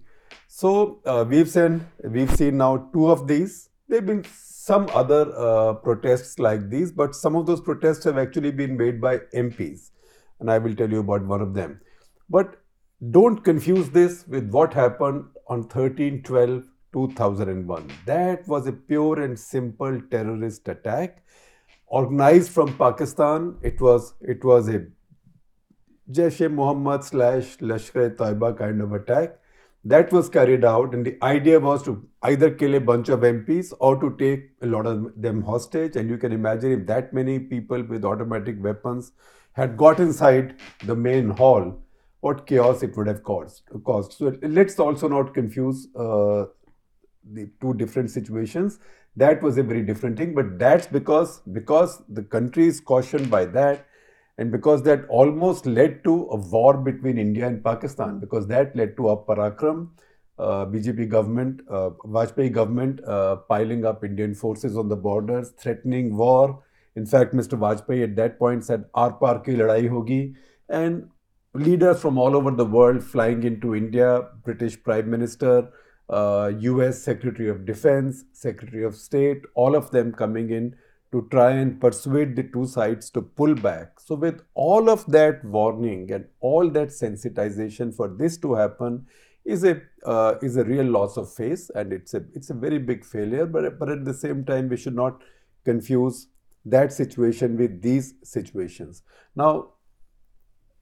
So 0.47 0.99
uh, 1.06 1.25
we've 1.27 1.49
seen 1.49 1.88
we've 2.03 2.36
seen 2.36 2.58
now 2.58 2.89
two 2.93 3.10
of 3.10 3.27
these. 3.27 3.69
There've 3.88 4.06
been 4.06 4.25
some 4.25 4.89
other 4.93 5.34
uh, 5.38 5.73
protests 5.75 6.39
like 6.39 6.69
these, 6.69 6.91
but 6.91 7.15
some 7.15 7.36
of 7.36 7.45
those 7.45 7.62
protests 7.62 8.03
have 8.06 8.17
actually 8.17 8.51
been 8.51 8.75
made 8.77 8.99
by 8.99 9.19
MPs, 9.34 9.91
and 10.39 10.51
I 10.51 10.58
will 10.58 10.75
tell 10.75 10.89
you 10.89 10.99
about 10.99 11.25
one 11.25 11.41
of 11.41 11.53
them. 11.53 11.79
But 12.29 12.62
don't 13.12 13.43
confuse 13.43 13.89
this 13.89 14.25
with 14.27 14.49
what 14.51 14.73
happened 14.73 15.25
on 15.47 15.67
13 15.67 16.23
12 16.23 16.63
2001. 16.93 17.91
That 18.06 18.47
was 18.47 18.67
a 18.67 18.71
pure 18.71 19.21
and 19.21 19.38
simple 19.38 19.99
terrorist 20.12 20.67
attack 20.67 21.23
organized 21.88 22.51
from 22.51 22.77
Pakistan. 22.77 23.56
It 23.62 23.82
was 23.82 24.13
it 24.21 24.43
was 24.43 24.69
a 24.69 24.86
Jaish-e 26.11 26.47
Mohammed 26.47 27.03
slash 27.03 27.57
Lashkar-e-Taiba 27.57 28.57
kind 28.57 28.81
of 28.81 28.91
attack. 28.91 29.39
That 29.85 30.11
was 30.11 30.29
carried 30.29 30.63
out, 30.63 30.93
and 30.93 31.05
the 31.05 31.17
idea 31.21 31.59
was 31.59 31.83
to 31.83 32.07
either 32.23 32.49
kill 32.49 32.75
a 32.75 32.79
bunch 32.79 33.09
of 33.09 33.19
MPs 33.19 33.73
or 33.79 33.99
to 33.99 34.15
take 34.17 34.51
a 34.61 34.65
lot 34.65 34.85
of 34.85 35.11
them 35.21 35.41
hostage. 35.41 35.97
And 35.97 36.09
you 36.09 36.17
can 36.17 36.31
imagine 36.31 36.71
if 36.71 36.87
that 36.87 37.13
many 37.13 37.39
people 37.39 37.83
with 37.83 38.05
automatic 38.05 38.61
weapons 38.63 39.11
had 39.53 39.75
got 39.75 39.99
inside 39.99 40.55
the 40.85 40.95
main 40.95 41.29
hall, 41.29 41.79
what 42.21 42.47
chaos 42.47 42.81
it 42.81 42.95
would 42.95 43.07
have 43.07 43.23
caused. 43.23 43.63
caused. 43.83 44.13
So 44.13 44.37
let's 44.41 44.79
also 44.79 45.09
not 45.09 45.33
confuse 45.33 45.87
uh, 45.95 46.45
the 47.33 47.49
two 47.59 47.73
different 47.73 48.09
situations. 48.09 48.79
That 49.17 49.43
was 49.43 49.57
a 49.57 49.63
very 49.63 49.83
different 49.83 50.17
thing, 50.17 50.33
but 50.33 50.57
that's 50.57 50.87
because 50.87 51.41
because 51.51 52.01
the 52.07 52.23
country 52.23 52.67
is 52.67 52.79
cautioned 52.79 53.29
by 53.29 53.45
that 53.45 53.85
and 54.37 54.51
because 54.51 54.83
that 54.83 55.05
almost 55.09 55.65
led 55.65 56.03
to 56.03 56.27
a 56.31 56.35
war 56.35 56.75
between 56.77 57.17
India 57.17 57.47
and 57.47 57.63
Pakistan, 57.63 58.19
because 58.19 58.47
that 58.47 58.75
led 58.75 58.97
to 58.97 59.09
a 59.09 59.17
Parakram, 59.17 59.89
uh, 60.39 60.65
BJP 60.65 61.09
government, 61.09 61.61
uh, 61.69 61.91
Vajpayee 62.05 62.51
government 62.51 63.03
uh, 63.05 63.35
piling 63.47 63.85
up 63.85 64.03
Indian 64.03 64.33
forces 64.33 64.75
on 64.75 64.89
the 64.89 64.95
borders, 64.95 65.51
threatening 65.57 66.17
war. 66.17 66.63
In 66.95 67.05
fact, 67.05 67.33
Mr. 67.33 67.57
Vajpayee 67.57 68.03
at 68.03 68.15
that 68.15 68.39
point 68.39 68.65
said, 68.65 68.85
"Aar 68.95 69.13
par 69.13 69.39
ki 69.41 69.53
ladai 69.53 69.87
hogi," 69.87 70.35
and 70.67 71.09
leaders 71.53 72.01
from 72.01 72.17
all 72.17 72.35
over 72.35 72.49
the 72.49 72.65
world 72.65 73.03
flying 73.03 73.43
into 73.43 73.75
India, 73.75 74.27
British 74.43 74.81
Prime 74.81 75.09
Minister, 75.09 75.69
uh, 76.09 76.51
US 76.59 77.01
Secretary 77.03 77.49
of 77.49 77.65
Defense, 77.65 78.25
Secretary 78.33 78.83
of 78.83 78.95
State, 78.95 79.43
all 79.53 79.75
of 79.75 79.91
them 79.91 80.11
coming 80.11 80.49
in 80.49 80.75
to 81.13 81.28
try 81.30 81.52
and 81.52 81.80
persuade 81.80 82.36
the 82.36 82.43
two 82.43 82.65
sides 82.65 83.12
to 83.12 83.21
pull 83.21 83.54
back. 83.54 83.99
So, 83.99 84.15
with 84.15 84.41
all 84.56 84.89
of 84.89 85.06
that 85.12 85.45
warning 85.45 86.12
and 86.12 86.26
all 86.39 86.69
that 86.71 86.89
sensitization 86.89 87.95
for 87.95 88.08
this 88.08 88.38
to 88.38 88.56
happen, 88.56 89.06
is 89.45 89.63
a 89.63 89.80
uh, 90.06 90.36
is 90.41 90.58
a 90.58 90.63
real 90.63 90.86
loss 90.86 91.17
of 91.17 91.32
face, 91.32 91.69
and 91.76 91.93
it's 91.93 92.13
a 92.15 92.23
it's 92.34 92.49
a 92.49 92.54
very 92.54 92.80
big 92.80 93.06
failure. 93.06 93.45
But 93.45 93.78
but 93.80 93.89
at 93.89 94.06
the 94.06 94.13
same 94.13 94.43
time, 94.43 94.69
we 94.69 94.78
should 94.78 94.95
not 94.95 95.21
confuse 95.65 96.28
that 96.65 96.91
situation 96.91 97.58
with 97.58 97.82
these 97.82 98.15
situations. 98.23 99.04
Now, 99.36 99.73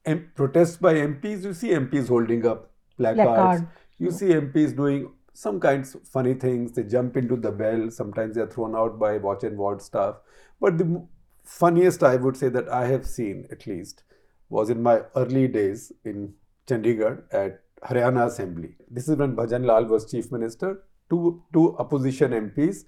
M- 0.04 0.30
protests 0.34 0.76
by 0.76 0.94
MPs, 0.94 1.44
you 1.44 1.54
see 1.54 1.68
MPs 1.70 2.08
holding 2.08 2.46
up 2.46 2.70
placards. 2.96 3.26
Placard. 3.26 3.68
You 3.98 4.10
see 4.10 4.26
MPs 4.28 4.74
doing 4.76 5.10
some 5.32 5.60
kinds 5.60 5.94
of 5.94 6.06
funny 6.06 6.34
things. 6.34 6.72
They 6.72 6.82
jump 6.82 7.16
into 7.16 7.36
the 7.36 7.50
bell. 7.50 7.90
Sometimes 7.90 8.36
they 8.36 8.42
are 8.42 8.46
thrown 8.46 8.76
out 8.76 8.98
by 8.98 9.16
watch 9.18 9.44
and 9.44 9.56
ward 9.56 9.82
staff. 9.82 10.16
But 10.60 10.78
the 10.78 11.06
funniest 11.44 12.02
I 12.02 12.16
would 12.16 12.36
say 12.36 12.48
that 12.48 12.68
I 12.68 12.86
have 12.86 13.06
seen, 13.06 13.46
at 13.50 13.66
least, 13.66 14.02
was 14.48 14.70
in 14.70 14.82
my 14.82 15.02
early 15.16 15.48
days 15.48 15.92
in 16.04 16.34
Chandigarh 16.66 17.22
at 17.32 17.60
Haryana 17.82 18.26
Assembly. 18.26 18.76
This 18.90 19.08
is 19.08 19.16
when 19.16 19.34
Bhajan 19.34 19.64
Lal 19.64 19.86
was 19.86 20.10
chief 20.10 20.30
minister. 20.30 20.84
Two 21.10 21.42
two 21.52 21.76
opposition 21.78 22.30
MPs 22.30 22.84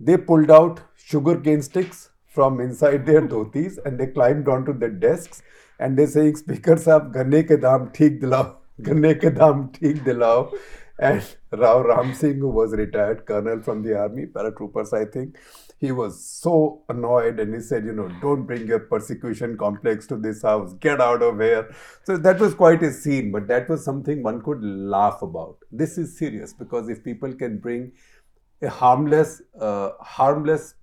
they 0.00 0.16
pulled 0.16 0.50
out 0.50 0.80
sugarcane 0.96 1.62
sticks 1.62 2.10
from 2.26 2.60
inside 2.60 3.04
their 3.04 3.20
dhotis 3.20 3.78
and 3.84 3.98
they 3.98 4.06
climbed 4.06 4.48
onto 4.48 4.72
their 4.72 4.90
desks 4.90 5.42
and 5.80 5.98
they're 5.98 6.06
saying 6.06 6.36
speaker 6.36 6.76
sahab 6.84 7.08
ganne 7.16 7.40
ke 7.48 7.58
daam 7.64 7.88
theek 7.98 8.20
dilao 8.24 8.44
ganne 8.88 9.10
ke 9.24 9.32
daam 9.40 9.64
theek 9.78 10.04
dilao 10.08 10.36
and 10.98 11.36
rao 11.52 11.80
ram 11.82 12.14
singh 12.14 12.38
who 12.38 12.48
was 12.48 12.72
retired 12.72 13.24
colonel 13.26 13.62
from 13.62 13.82
the 13.82 13.96
army 13.98 14.26
paratroopers 14.26 14.92
i 14.92 15.04
think 15.04 15.36
he 15.78 15.92
was 15.92 16.24
so 16.24 16.82
annoyed 16.88 17.38
and 17.38 17.54
he 17.54 17.60
said 17.60 17.84
you 17.84 17.92
know 17.92 18.08
don't 18.20 18.44
bring 18.46 18.66
your 18.66 18.80
persecution 18.80 19.56
complex 19.56 20.06
to 20.08 20.16
this 20.16 20.42
house. 20.42 20.72
Get 20.74 21.00
out 21.00 21.22
of 21.22 21.40
here. 21.40 21.74
So 22.04 22.16
that 22.16 22.40
was 22.40 22.54
quite 22.54 22.82
a 22.82 22.92
scene 22.92 23.30
but 23.30 23.46
that 23.48 23.68
was 23.68 23.84
something 23.84 24.22
one 24.22 24.42
could 24.42 24.62
laugh 24.62 25.22
about. 25.22 25.58
This 25.70 25.96
is 25.96 26.18
serious 26.18 26.52
because 26.52 26.88
if 26.88 27.04
people 27.04 27.32
can 27.32 27.58
bring 27.58 27.92
a 28.60 28.68
harmless 28.68 29.40
uh, 29.60 29.90
harmless 30.00 30.74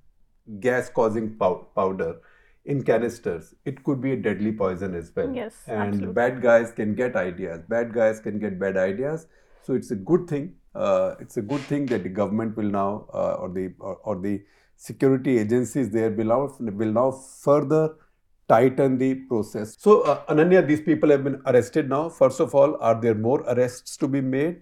gas 0.60 0.90
causing 0.90 1.36
pow- 1.36 1.68
powder 1.76 2.22
in 2.64 2.84
canisters 2.84 3.54
it 3.66 3.84
could 3.84 4.02
be 4.02 4.14
a 4.14 4.16
deadly 4.16 4.54
poison 4.54 4.96
as 4.96 5.12
well. 5.14 5.34
Yes, 5.34 5.56
and 5.68 5.82
absolutely. 5.82 6.14
bad 6.14 6.42
guys 6.42 6.72
can 6.72 6.96
get 6.96 7.18
ideas. 7.18 7.64
Bad 7.68 7.94
guys 7.94 8.22
can 8.22 8.40
get 8.40 8.58
bad 8.58 8.78
ideas 8.78 9.28
so 9.66 9.74
it's 9.74 9.92
a 9.92 9.96
good 9.96 10.28
thing 10.28 10.54
uh, 10.76 11.16
it's 11.20 11.38
a 11.38 11.42
good 11.42 11.62
thing 11.62 11.86
that 11.88 12.04
the 12.04 12.10
government 12.10 12.56
will 12.58 12.70
now 12.70 13.06
uh, 13.14 13.36
or 13.40 13.50
the 13.50 13.74
or, 13.80 13.96
or 14.04 14.16
the 14.20 14.42
security 14.76 15.38
agencies 15.40 15.90
there 15.90 16.12
will 16.12 16.26
now 16.26 16.56
will 16.60 16.92
now 16.92 17.12
further 17.12 17.96
tighten 18.48 18.98
the 18.98 19.16
process. 19.30 19.76
So 19.80 20.02
uh, 20.02 20.26
ananya 20.26 20.68
these 20.68 20.82
people 20.82 21.10
have 21.10 21.24
been 21.24 21.42
arrested 21.46 21.90
now. 21.90 22.10
First 22.10 22.40
of 22.40 22.54
all 22.54 22.78
are 22.82 23.00
there 23.00 23.16
more 23.16 23.42
arrests 23.42 23.98
to 23.98 24.08
be 24.08 24.22
made? 24.22 24.62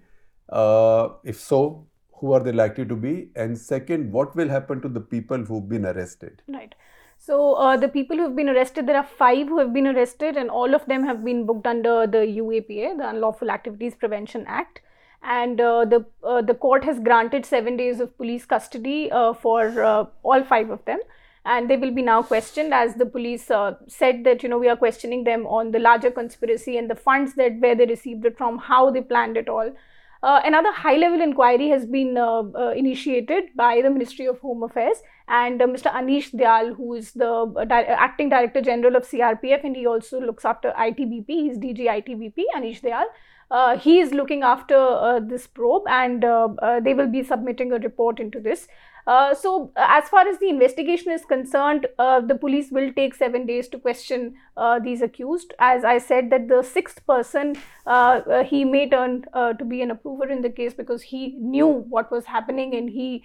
Uh, 0.50 1.10
if 1.24 1.40
so 1.40 1.88
who 2.20 2.32
are 2.32 2.40
they 2.40 2.52
likely 2.52 2.86
to 2.86 2.96
be? 2.96 3.30
And 3.36 3.58
second 3.58 4.12
what 4.12 4.36
will 4.36 4.50
happen 4.50 4.82
to 4.82 4.90
the 4.90 5.02
people 5.02 5.44
who've 5.44 5.68
been 5.68 5.86
arrested? 5.86 6.44
Right. 6.48 6.76
So 7.18 7.54
uh, 7.54 7.78
the 7.78 7.88
people 7.88 8.18
who 8.18 8.24
have 8.24 8.36
been 8.36 8.50
arrested, 8.50 8.86
there 8.86 8.98
are 8.98 9.10
five 9.18 9.48
who 9.48 9.58
have 9.58 9.74
been 9.74 9.88
arrested, 9.88 10.36
and 10.36 10.50
all 10.50 10.76
of 10.76 10.86
them 10.88 11.06
have 11.06 11.24
been 11.24 11.46
booked 11.46 11.66
under 11.66 12.06
the 12.06 12.18
UAPA, 12.18 12.98
the 12.98 13.08
Unlawful 13.08 13.50
Activities 13.50 13.96
Prevention 13.96 14.44
Act. 14.46 14.82
And 15.24 15.60
uh, 15.62 15.86
the 15.86 16.06
uh, 16.24 16.42
the 16.42 16.54
court 16.54 16.84
has 16.84 17.00
granted 17.00 17.46
seven 17.46 17.78
days 17.78 18.02
of 18.02 18.16
police 18.18 18.46
custody 18.46 19.10
uh, 19.10 19.34
for 19.34 19.82
uh, 19.82 20.06
all 20.22 20.44
five 20.44 20.70
of 20.70 20.84
them, 20.84 21.00
and 21.46 21.70
they 21.70 21.78
will 21.78 21.92
be 21.92 22.02
now 22.02 22.22
questioned 22.24 22.74
as 22.74 22.96
the 22.96 23.06
police 23.06 23.50
uh, 23.50 23.76
said 23.88 24.26
that 24.26 24.44
you 24.44 24.50
know 24.50 24.58
we 24.58 24.68
are 24.68 24.76
questioning 24.76 25.24
them 25.24 25.48
on 25.48 25.72
the 25.72 25.80
larger 25.80 26.12
conspiracy 26.12 26.78
and 26.78 26.90
the 26.90 26.96
funds 26.96 27.36
that 27.36 27.58
where 27.60 27.74
they 27.74 27.86
received 27.86 28.26
it 28.26 28.38
from, 28.38 28.58
how 28.58 28.92
they 28.92 29.02
planned 29.02 29.38
it 29.38 29.48
all. 29.48 29.74
Uh, 30.22 30.42
another 30.46 30.72
high 30.72 30.96
level 30.96 31.22
inquiry 31.22 31.70
has 31.70 31.86
been 31.86 32.18
initiated 32.76 33.50
by 33.56 33.82
the 33.82 33.90
Ministry 33.90 34.26
of 34.26 34.40
Home 34.40 34.64
Affairs 34.64 35.02
and 35.28 35.60
Mr. 35.60 35.92
Anish 35.92 36.34
Dayal, 36.34 36.76
who 36.76 36.94
is 36.94 37.12
the 37.12 37.66
di- 37.68 37.84
acting 37.84 38.30
director 38.30 38.62
general 38.62 38.96
of 38.96 39.04
CRPF, 39.04 39.64
and 39.64 39.76
he 39.76 39.86
also 39.86 40.20
looks 40.20 40.46
after 40.46 40.72
ITBP. 40.72 41.28
He's 41.28 41.58
DG 41.58 41.80
ITBP, 41.80 42.44
Anish 42.56 42.82
Dayal. 42.82 43.06
Uh, 43.54 43.78
he 43.78 44.00
is 44.00 44.12
looking 44.14 44.42
after 44.42 44.76
uh, 44.76 45.20
this 45.20 45.46
probe, 45.46 45.84
and 45.88 46.26
uh, 46.26 46.48
uh, 46.62 46.80
they 46.80 46.96
will 46.96 47.08
be 47.08 47.24
submitting 47.24 47.72
a 47.72 47.78
report 47.78 48.20
into 48.20 48.40
this. 48.40 48.68
Uh, 49.06 49.36
so, 49.36 49.72
uh, 49.76 49.86
as 49.90 50.10
far 50.10 50.28
as 50.28 50.40
the 50.40 50.50
investigation 50.50 51.12
is 51.12 51.24
concerned, 51.24 51.86
the 51.98 52.38
police 52.40 52.72
will 52.72 52.92
take 52.94 53.14
seven 53.14 53.46
days 53.46 53.68
to 53.68 53.78
question 53.78 54.34
these 54.84 55.04
accused. 55.04 55.54
As 55.60 55.84
I 55.84 56.00
said, 56.00 56.32
that 56.32 56.48
the 56.48 56.64
sixth 56.64 57.06
person 57.06 57.56
he 58.46 58.66
may 58.66 58.90
turn 58.90 59.26
to 59.34 59.66
be 59.68 59.82
an 59.84 59.92
approver 59.92 60.30
in 60.30 60.42
the 60.42 60.50
case 60.50 60.74
because 60.74 61.04
he 61.04 61.36
knew 61.38 61.68
what 61.68 62.12
was 62.12 62.26
happening 62.26 62.74
and 62.74 62.90
he 62.90 63.24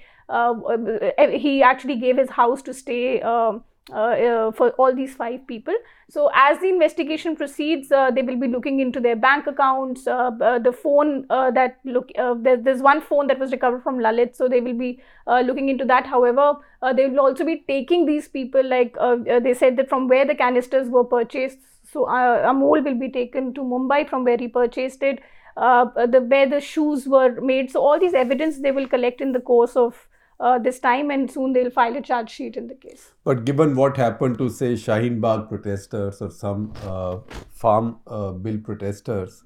he 1.46 1.62
actually 1.62 1.96
gave 1.96 2.18
his 2.18 2.30
house 2.30 2.60
to 2.62 2.74
stay 2.74 3.22
um, 3.22 3.64
uh, 3.90 3.94
uh, 3.96 4.52
for 4.52 4.70
all 4.72 4.94
these 4.94 5.14
five 5.14 5.46
people. 5.46 5.74
So, 6.10 6.30
as 6.34 6.58
the 6.60 6.68
investigation 6.68 7.36
proceeds, 7.36 7.90
uh, 7.90 8.10
they 8.10 8.20
will 8.22 8.36
be 8.36 8.46
looking 8.46 8.80
into 8.80 9.00
their 9.00 9.16
bank 9.16 9.46
accounts, 9.46 10.06
uh, 10.06 10.30
uh, 10.42 10.58
the 10.58 10.72
phone 10.72 11.24
uh, 11.30 11.50
that 11.52 11.78
look. 11.84 12.10
There, 12.14 12.56
there's 12.56 12.82
one 12.82 13.00
phone 13.00 13.28
that 13.28 13.38
was 13.38 13.50
recovered 13.50 13.82
from 13.82 13.98
Lalit, 13.98 14.36
so 14.36 14.48
they 14.48 14.60
will 14.60 14.74
be 14.74 15.00
looking 15.26 15.68
into 15.70 15.84
that. 15.86 16.06
However, 16.06 16.56
they 16.94 17.06
will 17.06 17.20
also 17.20 17.44
be 17.44 17.64
taking 17.66 18.04
these 18.04 18.28
people, 18.28 18.62
like 18.62 18.94
they 19.42 19.54
said 19.54 19.76
that 19.76 19.88
from 19.88 20.08
where 20.08 20.26
the 20.26 20.34
canisters 20.34 20.88
were 20.88 21.04
purchased. 21.04 21.58
So, 21.90 22.04
Amol 22.04 22.84
will 22.84 22.98
be 22.98 23.10
taken 23.10 23.54
to 23.54 23.62
Mumbai 23.62 24.08
from 24.08 24.24
where 24.24 24.36
he 24.36 24.48
purchased 24.48 25.02
it. 25.02 25.20
The 25.56 26.26
where 26.28 26.48
the 26.48 26.60
shoes 26.60 27.06
were 27.06 27.40
made. 27.40 27.70
So, 27.70 27.80
all 27.80 27.98
these 27.98 28.14
evidence 28.14 28.58
they 28.58 28.70
will 28.70 28.86
collect 28.88 29.20
in 29.22 29.32
the 29.32 29.40
course 29.40 29.76
of 29.76 30.07
uh, 30.40 30.58
this 30.58 30.78
time 30.78 31.10
and 31.10 31.30
soon 31.30 31.52
they'll 31.52 31.70
file 31.70 31.96
a 31.96 32.00
charge 32.00 32.30
sheet 32.30 32.56
in 32.56 32.66
the 32.68 32.74
case. 32.74 33.12
But 33.24 33.44
given 33.44 33.74
what 33.74 33.96
happened 33.96 34.38
to, 34.38 34.48
say, 34.48 34.74
Shaheen 34.74 35.20
Bagh 35.20 35.48
protesters 35.48 36.22
or 36.22 36.30
some 36.30 36.72
uh, 36.84 37.18
farm 37.52 37.98
uh, 38.06 38.32
bill 38.32 38.58
protesters, 38.58 39.42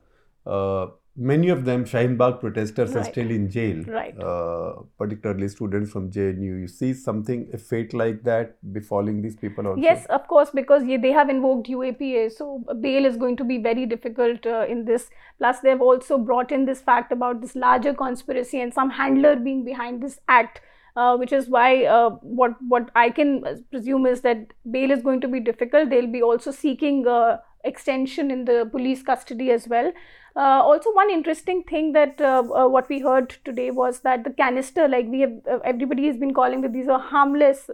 uh, 0.46 0.88
many 1.16 1.48
of 1.48 1.64
them, 1.64 1.85
Shaheen 1.85 2.18
Bagh 2.18 2.40
protesters, 2.40 2.94
are 2.94 3.05
still 3.05 3.31
in 3.31 3.48
jail. 3.50 3.83
Right. 3.85 4.18
Uh, 4.18 4.83
particularly 4.98 5.48
students 5.48 5.90
from 5.90 6.11
JNU. 6.11 6.61
You 6.61 6.68
see 6.68 6.92
something, 6.92 7.48
a 7.55 7.59
fate 7.59 7.94
like 7.94 8.22
that 8.24 8.57
befalling 8.72 9.22
these 9.22 9.37
people 9.37 9.66
also? 9.66 9.81
Yes, 9.81 10.05
of 10.07 10.28
course, 10.28 10.50
because 10.50 10.85
they 10.85 11.12
have 11.12 11.31
invoked 11.31 11.68
UAPA, 11.68 12.33
so 12.33 12.64
bail 12.81 13.07
is 13.07 13.16
going 13.16 13.37
to 13.37 13.44
be 13.44 13.59
very 13.59 13.87
difficult 13.87 14.44
uh, 14.46 14.66
in 14.68 14.85
this. 14.85 15.09
Plus, 15.38 15.61
they've 15.61 15.81
also 15.81 16.18
brought 16.18 16.52
in 16.52 16.66
this 16.66 16.81
fact 16.81 17.12
about 17.12 17.40
this 17.40 17.57
larger 17.57 17.94
conspiracy 17.94 18.61
and 18.61 18.74
some 18.74 18.90
handler 18.90 19.37
being 19.37 19.64
behind 19.64 20.02
this 20.02 20.20
act. 20.28 20.61
Uh, 20.94 21.16
which 21.16 21.33
is 21.33 21.48
why 21.48 21.87
uh, 21.87 22.11
what 22.20 22.52
what 22.68 22.90
I 22.94 23.09
can 23.09 23.64
presume 23.70 24.05
is 24.05 24.20
that 24.20 24.48
bail 24.70 24.90
is 24.90 25.02
going 25.02 25.22
to 25.22 25.28
be 25.28 25.40
difficult. 25.40 25.88
They'll 25.88 26.07
be 26.07 26.20
also 26.22 26.50
seeking 26.50 27.07
uh, 27.09 27.38
extension 27.64 28.31
in 28.31 28.44
the 28.44 28.68
police 28.70 29.02
custody 29.02 29.50
as 29.50 29.66
well. 29.66 29.90
Uh, 30.35 30.62
also, 30.62 30.92
one 30.92 31.11
interesting 31.11 31.62
thing 31.62 31.92
that 31.92 32.20
uh, 32.20 32.42
uh, 32.55 32.66
what 32.66 32.88
we 32.88 33.00
heard 33.00 33.37
today 33.44 33.70
was 33.70 34.00
that 34.00 34.24
the 34.24 34.31
canister, 34.31 34.88
like 34.88 35.07
we 35.07 35.20
have, 35.20 35.33
everybody 35.64 36.07
has 36.07 36.16
been 36.16 36.33
calling 36.33 36.62
that 36.62 36.72
these 36.72 36.88
are 36.88 36.98
harmless 36.98 37.68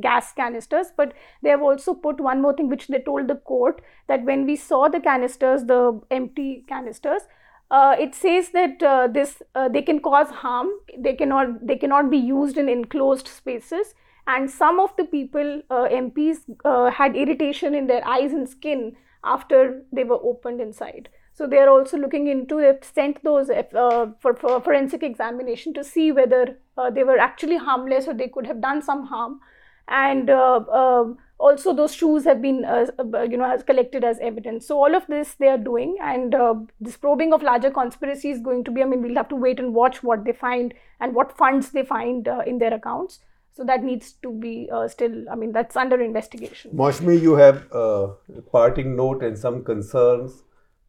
gas 0.00 0.32
canisters, 0.32 0.88
but 0.96 1.12
they 1.42 1.50
have 1.50 1.62
also 1.62 1.92
put 1.92 2.20
one 2.20 2.40
more 2.40 2.54
thing 2.54 2.68
which 2.68 2.86
they 2.86 3.00
told 3.00 3.26
the 3.26 3.34
court 3.34 3.82
that 4.06 4.24
when 4.24 4.46
we 4.46 4.54
saw 4.54 4.88
the 4.88 5.00
canisters, 5.00 5.64
the 5.64 6.00
empty 6.10 6.64
canisters, 6.68 7.22
uh, 7.70 7.96
it 7.98 8.14
says 8.14 8.50
that 8.50 8.82
uh, 8.82 9.08
this 9.08 9.42
uh, 9.54 9.68
they 9.68 9.82
can 9.82 10.00
cause 10.00 10.28
harm. 10.28 10.68
They 10.98 11.14
cannot 11.14 11.66
they 11.66 11.76
cannot 11.76 12.10
be 12.10 12.18
used 12.18 12.56
in 12.56 12.68
enclosed 12.68 13.28
spaces. 13.28 13.94
And 14.26 14.50
some 14.50 14.80
of 14.80 14.96
the 14.96 15.04
people, 15.04 15.62
uh, 15.68 15.86
MPs, 15.88 16.38
uh, 16.64 16.90
had 16.90 17.14
irritation 17.14 17.74
in 17.74 17.86
their 17.86 18.06
eyes 18.06 18.32
and 18.32 18.48
skin 18.48 18.96
after 19.22 19.82
they 19.92 20.04
were 20.04 20.20
opened 20.22 20.62
inside. 20.62 21.10
So 21.34 21.46
they 21.46 21.58
are 21.58 21.68
also 21.68 21.98
looking 21.98 22.28
into. 22.28 22.60
They've 22.60 22.82
sent 22.82 23.22
those 23.22 23.50
uh, 23.50 24.06
for, 24.20 24.34
for 24.34 24.60
forensic 24.60 25.02
examination 25.02 25.74
to 25.74 25.84
see 25.84 26.12
whether 26.12 26.56
they 26.92 27.04
were 27.04 27.18
actually 27.18 27.56
harmless 27.56 28.06
or 28.06 28.14
they 28.14 28.28
could 28.28 28.46
have 28.46 28.60
done 28.60 28.82
some 28.82 29.06
harm. 29.06 29.40
And 29.88 30.30
uh, 30.30 31.04
also 31.44 31.74
those 31.74 31.94
shoes 31.94 32.24
have 32.24 32.40
been, 32.40 32.64
uh, 32.64 32.86
uh, 32.98 33.22
you 33.22 33.36
know, 33.36 33.48
has 33.48 33.62
collected 33.62 34.04
as 34.10 34.18
evidence. 34.20 34.66
So 34.66 34.78
all 34.82 34.94
of 34.94 35.06
this 35.06 35.34
they 35.34 35.48
are 35.48 35.58
doing, 35.58 35.96
and 36.00 36.34
uh, 36.34 36.54
this 36.80 36.96
probing 36.96 37.34
of 37.34 37.42
larger 37.42 37.70
conspiracy 37.70 38.30
is 38.30 38.40
going 38.40 38.64
to 38.64 38.70
be. 38.70 38.82
I 38.82 38.86
mean, 38.86 39.02
we'll 39.02 39.20
have 39.22 39.28
to 39.34 39.36
wait 39.36 39.60
and 39.60 39.74
watch 39.74 40.02
what 40.02 40.24
they 40.24 40.32
find 40.32 40.72
and 41.00 41.14
what 41.14 41.36
funds 41.36 41.70
they 41.72 41.84
find 41.84 42.28
uh, 42.28 42.42
in 42.46 42.58
their 42.58 42.72
accounts. 42.72 43.18
So 43.56 43.64
that 43.64 43.84
needs 43.84 44.12
to 44.22 44.32
be 44.44 44.68
uh, 44.72 44.88
still. 44.88 45.18
I 45.30 45.36
mean, 45.42 45.52
that's 45.52 45.76
under 45.82 46.00
investigation. 46.06 46.72
Moushumi, 46.82 47.20
you 47.20 47.34
have 47.34 47.60
uh, 47.72 48.08
a 48.38 48.42
parting 48.56 48.96
note 48.96 49.22
and 49.22 49.38
some 49.38 49.62
concerns 49.64 50.42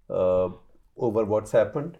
uh, 0.09 0.49
over 0.97 1.25
what's 1.25 1.51
happened. 1.51 1.97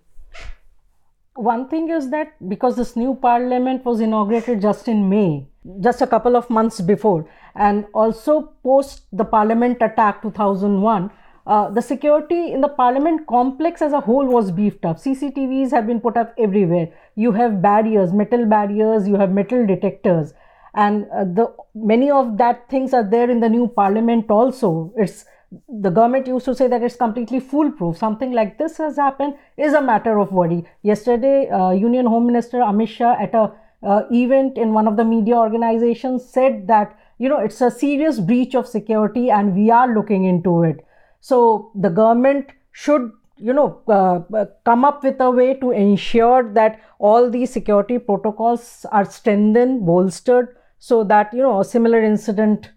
One 1.36 1.68
thing 1.68 1.89
is 1.89 2.10
that 2.12 2.34
because 2.56 2.78
this 2.78 2.96
new 2.96 3.13
parliament 3.28 3.84
was 3.84 4.00
inaugurated 4.00 4.62
just 4.62 4.88
in 4.88 5.10
May, 5.10 5.50
just 5.82 6.01
a 6.01 6.08
couple 6.08 6.36
of 6.36 6.49
months 6.49 6.82
before, 6.82 7.28
and 7.56 7.86
also 7.93 8.54
post 8.63 9.01
the 9.12 9.25
parliament 9.25 9.78
attack 9.82 10.21
2001, 10.21 11.12
uh, 11.47 11.69
the 11.69 11.82
security 11.82 12.51
in 12.51 12.62
the 12.62 12.67
parliament 12.67 13.28
complex 13.28 13.82
as 13.82 13.93
a 13.93 13.99
whole 13.99 14.25
was 14.25 14.51
beefed 14.51 14.84
up. 14.86 14.97
CCTVs 14.97 15.71
have 15.71 15.86
been 15.86 16.01
put 16.01 16.17
up 16.17 16.34
everywhere. 16.39 16.89
You 17.15 17.32
have 17.34 17.62
barriers, 17.62 18.12
metal 18.13 18.45
barriers, 18.45 19.08
you 19.08 19.15
have 19.15 19.32
metal 19.32 19.65
detectors, 19.65 20.34
and 20.73 21.06
uh, 21.13 21.23
the 21.23 21.54
many 21.75 22.10
of 22.10 22.38
that 22.38 22.67
things 22.69 22.93
are 22.93 23.04
there 23.04 23.30
in 23.30 23.39
the 23.39 23.49
new 23.49 23.67
parliament 23.67 24.30
also. 24.30 24.91
It's 24.97 25.25
the 25.69 25.89
government 25.89 26.28
used 26.28 26.45
to 26.45 26.56
say 26.56 26.67
that 26.67 26.82
it's 26.82 26.95
completely 26.95 27.39
foolproof. 27.39 27.97
Something 27.97 28.32
like 28.32 28.58
this 28.58 28.78
has 28.78 28.97
happened 28.97 29.36
is 29.58 29.73
a 29.73 29.82
matter 29.82 30.17
of 30.17 30.32
worry. 30.32 30.65
Yesterday, 30.82 31.47
uh, 31.49 31.69
Union 31.71 32.08
Home 32.08 32.25
Minister 32.25 32.58
Amit 32.58 32.88
Shah 32.88 33.15
at 33.19 33.34
a 33.34 33.54
uh, 33.86 34.02
event 34.12 34.58
in 34.58 34.74
one 34.74 34.88
of 34.88 34.98
the 34.98 35.06
media 35.06 35.36
organizations 35.36 36.28
said 36.28 36.67
that 36.67 36.98
you 37.17 37.30
know 37.30 37.39
it's 37.39 37.62
a 37.62 37.71
serious 37.71 38.19
breach 38.19 38.56
of 38.56 38.67
security 38.67 39.30
and 39.30 39.56
we 39.56 39.69
are 39.71 39.93
looking 39.93 40.26
into 40.26 40.63
it. 40.63 40.86
So 41.21 41.71
the 41.76 41.89
government 41.89 42.50
should 42.71 43.12
you 43.38 43.54
know 43.54 43.82
uh, 43.88 44.45
come 44.65 44.86
up 44.86 45.04
with 45.04 45.19
a 45.19 45.30
way 45.30 45.54
to 45.56 45.71
ensure 45.71 46.52
that 46.54 46.82
all 47.00 47.30
these 47.30 47.52
security 47.52 48.00
protocols 48.00 48.86
are 48.91 49.06
strengthened, 49.06 49.86
bolstered, 49.86 50.56
so 50.80 51.04
that 51.04 51.34
you 51.34 51.41
know 51.41 51.60
a 51.60 51.65
similar 51.65 52.04
incident 52.04 52.71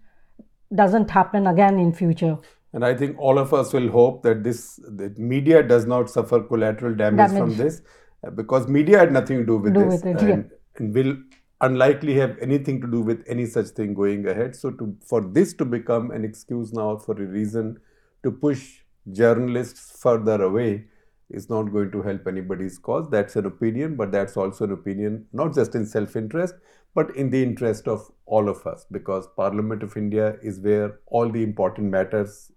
doesn't 0.75 1.09
happen 1.09 1.47
again 1.47 1.79
in 1.79 1.91
future. 1.93 2.37
And 2.71 2.85
I 2.85 2.93
think 2.93 3.17
all 3.17 3.39
of 3.39 3.51
us 3.51 3.73
will 3.73 3.89
hope 3.89 4.21
that 4.23 4.43
this 4.43 4.79
that 5.01 5.17
media 5.17 5.63
does 5.63 5.87
not 5.87 6.09
suffer 6.09 6.41
collateral 6.41 6.95
damage, 6.95 7.31
from 7.31 7.55
this, 7.57 7.81
uh, 8.25 8.29
because 8.29 8.67
media 8.67 8.99
had 8.99 9.11
nothing 9.11 9.37
to 9.39 9.45
do 9.45 9.57
with 9.57 9.73
Do 9.73 9.85
this, 9.89 10.03
with 10.03 10.21
it, 10.21 10.27
yeah. 10.27 10.43
And, 10.77 10.93
will 10.93 11.17
unlikely 11.61 12.13
have 12.15 12.37
anything 12.41 12.79
to 12.81 12.87
do 12.87 13.01
with 13.01 13.23
any 13.27 13.45
such 13.45 13.67
thing 13.67 13.93
going 13.93 14.25
ahead. 14.27 14.55
So, 14.55 14.71
to 14.71 14.95
for 15.05 15.21
this 15.21 15.53
to 15.55 15.65
become 15.65 16.11
an 16.11 16.23
excuse 16.23 16.71
now 16.73 16.97
for 16.97 17.21
a 17.21 17.25
reason 17.25 17.79
to 18.23 18.31
push 18.31 18.79
journalists 19.11 19.99
further 20.01 20.41
away 20.41 20.85
is 21.29 21.49
not 21.49 21.63
going 21.63 21.91
to 21.91 22.01
help 22.01 22.27
anybody's 22.27 22.77
cause. 22.77 23.09
That's 23.09 23.35
an 23.35 23.45
opinion, 23.45 23.95
but 23.95 24.11
that's 24.11 24.37
also 24.37 24.65
an 24.65 24.71
opinion 24.71 25.27
not 25.31 25.53
just 25.53 25.75
in 25.75 25.85
self-interest, 25.85 26.55
but 26.95 27.15
in 27.15 27.29
the 27.29 27.41
interest 27.43 27.87
of 27.87 28.09
all 28.25 28.49
of 28.49 28.65
us, 28.65 28.85
because 28.91 29.27
Parliament 29.35 29.83
of 29.83 29.95
India 29.95 30.37
is 30.41 30.59
where 30.59 30.99
all 31.07 31.29
the 31.29 31.43
important 31.43 31.89
matters 31.91 32.51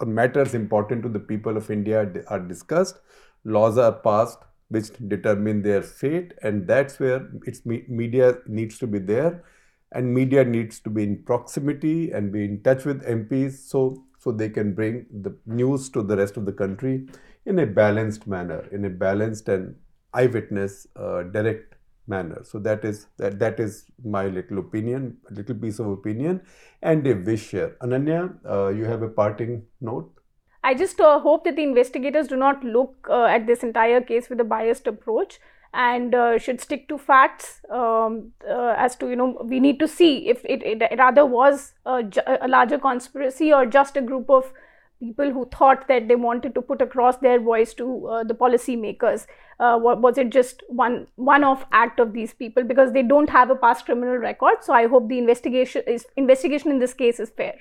or 0.00 0.06
matters 0.06 0.54
important 0.54 1.02
to 1.02 1.08
the 1.08 1.18
people 1.20 1.56
of 1.56 1.70
India 1.70 2.08
are 2.28 2.40
discussed. 2.40 2.98
Laws 3.44 3.78
are 3.78 3.92
passed 3.92 4.38
which 4.68 4.90
determine 5.08 5.62
their 5.62 5.82
fate, 5.82 6.34
and 6.42 6.66
that's 6.66 6.98
where 7.00 7.28
its 7.46 7.64
me- 7.64 7.84
media 7.88 8.38
needs 8.46 8.78
to 8.78 8.86
be 8.86 8.98
there, 8.98 9.44
and 9.92 10.12
media 10.12 10.44
needs 10.44 10.80
to 10.80 10.90
be 10.90 11.02
in 11.02 11.22
proximity 11.24 12.10
and 12.12 12.32
be 12.32 12.44
in 12.44 12.62
touch 12.62 12.84
with 12.84 13.02
MPs 13.06 13.58
so 13.70 14.04
so 14.18 14.32
they 14.32 14.48
can 14.48 14.74
bring 14.74 15.06
the 15.22 15.34
news 15.46 15.88
to 15.90 16.02
the 16.02 16.16
rest 16.16 16.36
of 16.36 16.44
the 16.44 16.52
country 16.52 17.06
in 17.46 17.58
a 17.60 17.66
balanced 17.66 18.26
manner, 18.26 18.66
in 18.72 18.84
a 18.84 18.90
balanced 18.90 19.48
and 19.48 19.76
eyewitness, 20.12 20.86
uh, 20.96 21.22
direct 21.22 21.76
manner. 22.06 22.42
So 22.44 22.58
that 22.60 22.84
is 22.84 23.06
that 23.18 23.38
that 23.38 23.60
is 23.60 23.86
my 24.04 24.26
little 24.26 24.58
opinion, 24.58 25.18
little 25.30 25.54
piece 25.54 25.78
of 25.78 25.86
opinion, 25.88 26.40
and 26.82 27.06
a 27.06 27.14
wish 27.14 27.50
here. 27.50 27.76
Ananya, 27.82 28.34
uh, 28.48 28.68
you 28.68 28.84
have 28.84 29.02
a 29.02 29.08
parting 29.08 29.62
note. 29.80 30.10
I 30.68 30.74
just 30.74 31.00
uh, 31.00 31.18
hope 31.18 31.44
that 31.44 31.56
the 31.56 31.62
investigators 31.62 32.28
do 32.28 32.36
not 32.36 32.62
look 32.62 33.06
uh, 33.08 33.24
at 33.24 33.46
this 33.46 33.62
entire 33.62 34.02
case 34.02 34.28
with 34.28 34.40
a 34.40 34.44
biased 34.44 34.86
approach 34.86 35.38
and 35.72 36.14
uh, 36.14 36.38
should 36.38 36.60
stick 36.60 36.88
to 36.88 36.98
facts 36.98 37.60
um, 37.70 38.32
uh, 38.46 38.74
as 38.76 38.96
to 38.96 39.08
you 39.08 39.16
know 39.16 39.28
we 39.44 39.60
need 39.60 39.78
to 39.78 39.88
see 39.88 40.28
if 40.28 40.44
it, 40.44 40.62
it 40.62 40.98
rather 40.98 41.24
was 41.24 41.72
a, 41.86 42.02
a 42.42 42.48
larger 42.48 42.78
conspiracy 42.78 43.50
or 43.50 43.64
just 43.64 43.96
a 43.96 44.02
group 44.02 44.28
of 44.28 44.52
people 45.00 45.30
who 45.30 45.46
thought 45.46 45.88
that 45.88 46.06
they 46.08 46.16
wanted 46.16 46.54
to 46.54 46.60
put 46.60 46.82
across 46.82 47.16
their 47.18 47.40
voice 47.40 47.72
to 47.72 48.06
uh, 48.08 48.24
the 48.24 48.34
policymakers. 48.34 49.26
Uh, 49.60 49.78
was 49.80 50.18
it 50.18 50.30
just 50.30 50.62
one 50.68 51.06
one 51.16 51.44
off 51.44 51.64
act 51.72 51.98
of 51.98 52.12
these 52.12 52.34
people? 52.34 52.62
Because 52.62 52.92
they 52.92 53.02
don't 53.02 53.30
have 53.30 53.48
a 53.48 53.56
past 53.56 53.86
criminal 53.86 54.16
record 54.28 54.62
so 54.68 54.74
i 54.74 54.86
hope 54.86 55.08
the 55.08 55.18
investigation 55.18 55.82
is 55.96 56.06
investigation 56.16 56.70
in 56.76 56.78
this 56.86 56.94
case 57.04 57.20
is 57.26 57.30
fair 57.42 57.58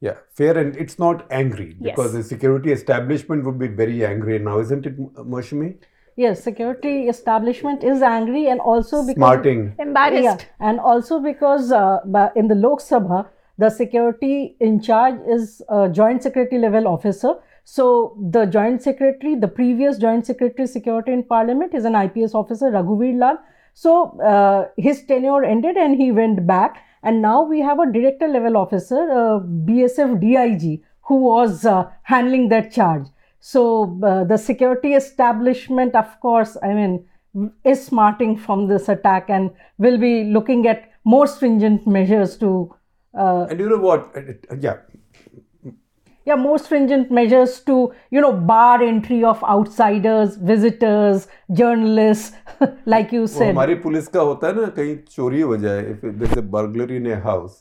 Yeah, 0.00 0.16
fair 0.34 0.56
and 0.58 0.76
it's 0.76 0.98
not 0.98 1.26
angry 1.30 1.76
because 1.82 2.12
Yes. 2.14 2.22
the 2.22 2.22
security 2.22 2.72
establishment 2.72 3.44
would 3.44 3.58
be 3.58 3.68
very 3.68 4.04
angry 4.04 4.38
now, 4.38 4.58
isn't 4.60 4.84
it, 4.86 4.98
Moushumi? 5.16 5.76
Yes, 6.16 6.42
security 6.42 7.08
establishment 7.08 7.82
is 7.84 8.02
angry 8.02 8.46
and 8.48 8.60
also 8.60 9.00
because 9.06 9.16
Smarting. 9.16 9.74
embarrassed 9.78 10.22
Yeah, 10.22 10.68
and 10.68 10.80
also 10.80 11.20
because 11.20 11.72
uh, 11.72 11.98
in 12.34 12.48
the 12.48 12.54
Lok 12.54 12.80
Sabha, 12.80 13.26
the 13.58 13.70
security 13.70 14.56
in 14.60 14.80
charge 14.80 15.18
is 15.26 15.62
a 15.68 15.88
joint 15.88 16.22
secretary 16.22 16.60
level 16.60 16.86
officer. 16.88 17.34
So 17.64 18.16
the 18.30 18.46
joint 18.46 18.82
secretary, 18.82 19.34
the 19.34 19.48
previous 19.48 19.98
joint 19.98 20.24
secretary 20.26 20.66
security 20.68 21.12
in 21.12 21.22
parliament 21.24 21.74
is 21.74 21.84
an 21.84 21.94
IPS 21.94 22.34
officer, 22.34 22.70
Raghuveer 22.70 23.18
Lal. 23.18 23.38
So 23.74 24.18
uh, 24.20 24.68
his 24.76 25.04
tenure 25.04 25.42
ended 25.44 25.76
and 25.76 25.96
he 25.96 26.12
went 26.12 26.46
back. 26.46 26.82
And 27.02 27.22
now 27.22 27.42
we 27.42 27.60
have 27.60 27.78
a 27.78 27.90
director 27.92 28.28
level 28.28 28.56
officer, 28.56 29.00
uh, 29.10 29.40
BSF 29.40 30.20
DIG, 30.20 30.82
who 31.02 31.16
was 31.16 31.64
uh, 31.64 31.90
handling 32.02 32.48
that 32.48 32.72
charge. 32.72 33.06
So 33.40 33.98
uh, 34.02 34.24
the 34.24 34.36
security 34.36 34.94
establishment, 34.94 35.94
of 35.94 36.18
course, 36.20 36.56
I 36.62 36.74
mean, 36.74 37.06
is 37.64 37.84
smarting 37.84 38.36
from 38.36 38.66
this 38.66 38.88
attack 38.88 39.28
and 39.28 39.50
will 39.78 39.98
be 39.98 40.24
looking 40.24 40.66
at 40.66 40.90
more 41.04 41.26
stringent 41.26 41.86
measures 41.86 42.36
to 42.38 42.74
uh, 43.16 43.46
And 43.48 43.58
you 43.60 43.68
know 43.68 43.78
what? 43.78 44.14
Uh, 44.14 44.56
Yeah, 44.60 44.76
yeah 46.25 46.35
more 46.35 46.57
stringent 46.59 47.11
measures 47.11 47.59
to 47.69 47.75
you 48.11 48.21
know 48.21 48.31
bar 48.31 48.81
entry 48.83 49.23
of 49.23 49.43
outsiders 49.43 50.35
visitors 50.51 51.27
journalists 51.51 52.35
like 52.95 53.11
you 53.17 53.21
वो 53.21 53.27
said 53.33 53.53
हमारी 53.55 53.75
police 53.85 54.07
का 54.15 54.21
होता 54.29 54.47
है 54.47 54.61
ना 54.61 54.67
कहीं 54.77 54.95
चोरी 55.15 55.41
हो 55.51 55.57
जाए 55.65 55.83
if 55.93 56.07
there's 56.21 56.37
a 56.37 56.47
burglary 56.55 56.97
in 57.03 57.11
a 57.11 57.19
house 57.27 57.59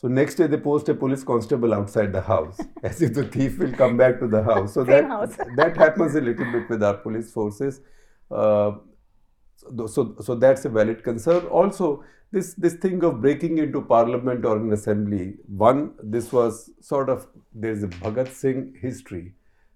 so 0.00 0.08
next 0.18 0.40
day 0.40 0.46
they 0.50 0.60
post 0.64 0.88
a 0.88 0.94
police 0.98 1.24
constable 1.28 1.74
outside 1.78 2.12
the 2.16 2.20
house 2.26 2.60
as 2.90 3.00
if 3.06 3.14
the 3.14 3.24
thief 3.36 3.58
will 3.62 3.72
come 3.80 3.96
back 4.02 4.20
to 4.20 4.28
the 4.34 4.42
house 4.50 4.74
so 4.74 4.84
Same 4.84 4.92
that 4.92 5.08
house. 5.14 5.40
that 5.62 5.80
happens 5.84 6.20
a 6.20 6.20
little 6.28 6.52
bit 6.52 6.70
with 6.74 6.84
our 6.90 7.00
police 7.06 7.32
forces 7.38 7.80
uh, 8.30 8.70
so, 9.56 9.86
so 9.96 10.04
so 10.28 10.36
that's 10.46 10.64
a 10.70 10.72
valid 10.78 11.02
concern 11.02 11.50
also 11.62 11.90
this 12.35 12.53
this 12.65 12.75
thing 12.83 13.03
of 13.07 13.21
breaking 13.21 13.57
into 13.63 13.81
parliament 13.93 14.45
or 14.51 14.57
an 14.57 14.73
assembly 14.77 15.25
one 15.65 15.81
this 16.15 16.31
was 16.37 16.59
sort 16.91 17.09
of 17.15 17.25
there's 17.65 17.83
a 17.87 17.91
bhagat 18.03 18.31
singh 18.41 18.61
history 18.85 19.25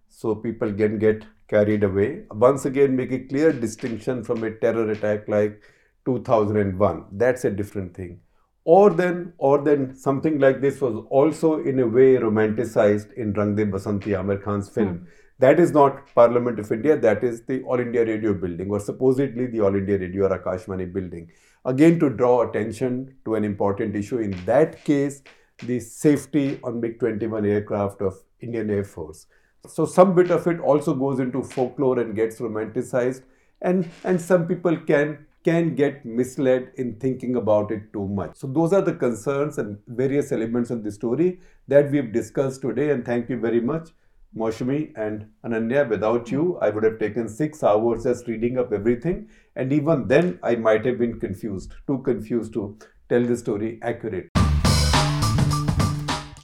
so 0.10 0.34
people 0.36 0.72
can 0.74 0.98
get 0.98 1.26
carried 1.48 1.84
away. 1.84 2.24
Once 2.32 2.66
again, 2.66 2.96
make 2.96 3.12
a 3.12 3.20
clear 3.20 3.52
distinction 3.54 4.24
from 4.24 4.44
a 4.44 4.52
terror 4.52 4.90
attack 4.92 5.28
like 5.28 5.62
2001. 6.06 7.06
That's 7.12 7.46
a 7.46 7.52
different 7.52 7.96
thing. 7.96 8.20
Or 8.64 8.90
then, 8.90 9.34
or 9.38 9.60
then 9.64 9.96
something 9.96 10.40
like 10.40 10.60
this 10.60 10.82
was 10.82 11.06
also 11.10 11.64
in 11.64 11.80
a 11.80 11.88
way 11.88 12.16
romanticized 12.16 13.14
in 13.14 13.32
Rang 13.34 13.56
De 13.56 13.66
Basanti, 13.66 14.08
Aamir 14.08 14.44
Khan's 14.44 14.70
film. 14.70 14.88
Hmm. 14.88 15.06
That 15.40 15.60
is 15.60 15.72
not 15.72 16.14
Parliament 16.16 16.60
of 16.60 16.72
India. 16.72 16.98
That 16.98 17.24
is 17.24 17.44
the 17.44 17.62
All 17.62 17.80
India 17.80 18.04
Radio 18.04 18.34
building, 18.34 18.70
or 18.72 18.80
supposedly 18.80 19.46
the 19.46 19.62
All 19.62 19.76
India 19.76 19.98
Radio 19.98 20.26
or 20.26 20.38
Akashvani 20.38 20.92
building. 20.92 21.30
Again, 21.68 22.00
to 22.00 22.10
draw 22.10 22.48
attention 22.48 23.16
to 23.26 23.36
an 23.36 23.44
important 23.44 23.94
issue. 23.94 24.20
In 24.20 24.32
that 24.46 24.86
case, 24.86 25.22
the 25.64 25.82
safety 25.82 26.62
on 26.64 26.80
MiG-21 26.80 27.46
aircraft 27.46 28.02
of 28.02 28.24
Indian 28.40 28.70
Air 28.70 28.86
Force. 28.86 29.28
So 29.68 29.86
some 29.86 30.16
bit 30.16 30.32
of 30.32 30.48
it 30.48 30.62
also 30.62 30.94
goes 30.94 31.20
into 31.20 31.44
folklore 31.44 32.00
and 32.00 32.16
gets 32.16 32.40
romanticized, 32.40 33.24
and 33.62 33.90
and 34.06 34.22
some 34.22 34.48
people 34.48 34.78
can 34.78 35.26
can 35.44 35.76
get 35.76 36.06
misled 36.06 36.72
in 36.76 36.96
thinking 37.02 37.36
about 37.36 37.72
it 37.72 37.92
too 37.92 38.08
much. 38.08 38.38
So 38.38 38.48
those 38.48 38.72
are 38.72 38.82
the 38.82 38.94
concerns 38.94 39.58
and 39.58 39.78
various 39.88 40.32
elements 40.32 40.70
of 40.70 40.84
the 40.86 40.92
story 40.92 41.42
that 41.68 41.92
we've 41.92 42.14
discussed 42.14 42.62
today. 42.62 42.92
And 42.92 43.06
thank 43.06 43.30
you 43.30 43.40
very 43.40 43.60
much, 43.60 43.90
Moushumi 44.36 44.94
and 44.96 45.28
Ananya. 45.46 45.88
Without 45.90 46.32
you, 46.32 46.58
I 46.62 46.70
would 46.70 46.84
have 46.84 47.00
taken 47.00 47.28
six 47.30 47.64
hours 47.64 48.04
just 48.04 48.28
reading 48.28 48.58
up 48.58 48.74
everything, 48.74 49.30
and 49.56 49.74
even 49.74 50.08
then 50.08 50.40
I 50.44 50.56
might 50.56 50.86
have 50.86 50.98
been 50.98 51.20
confused, 51.20 51.74
too 51.86 52.00
confused 52.00 52.54
to 52.54 52.78
tell 53.10 53.24
the 53.24 53.38
story 53.38 53.80
accurately. 53.82 54.37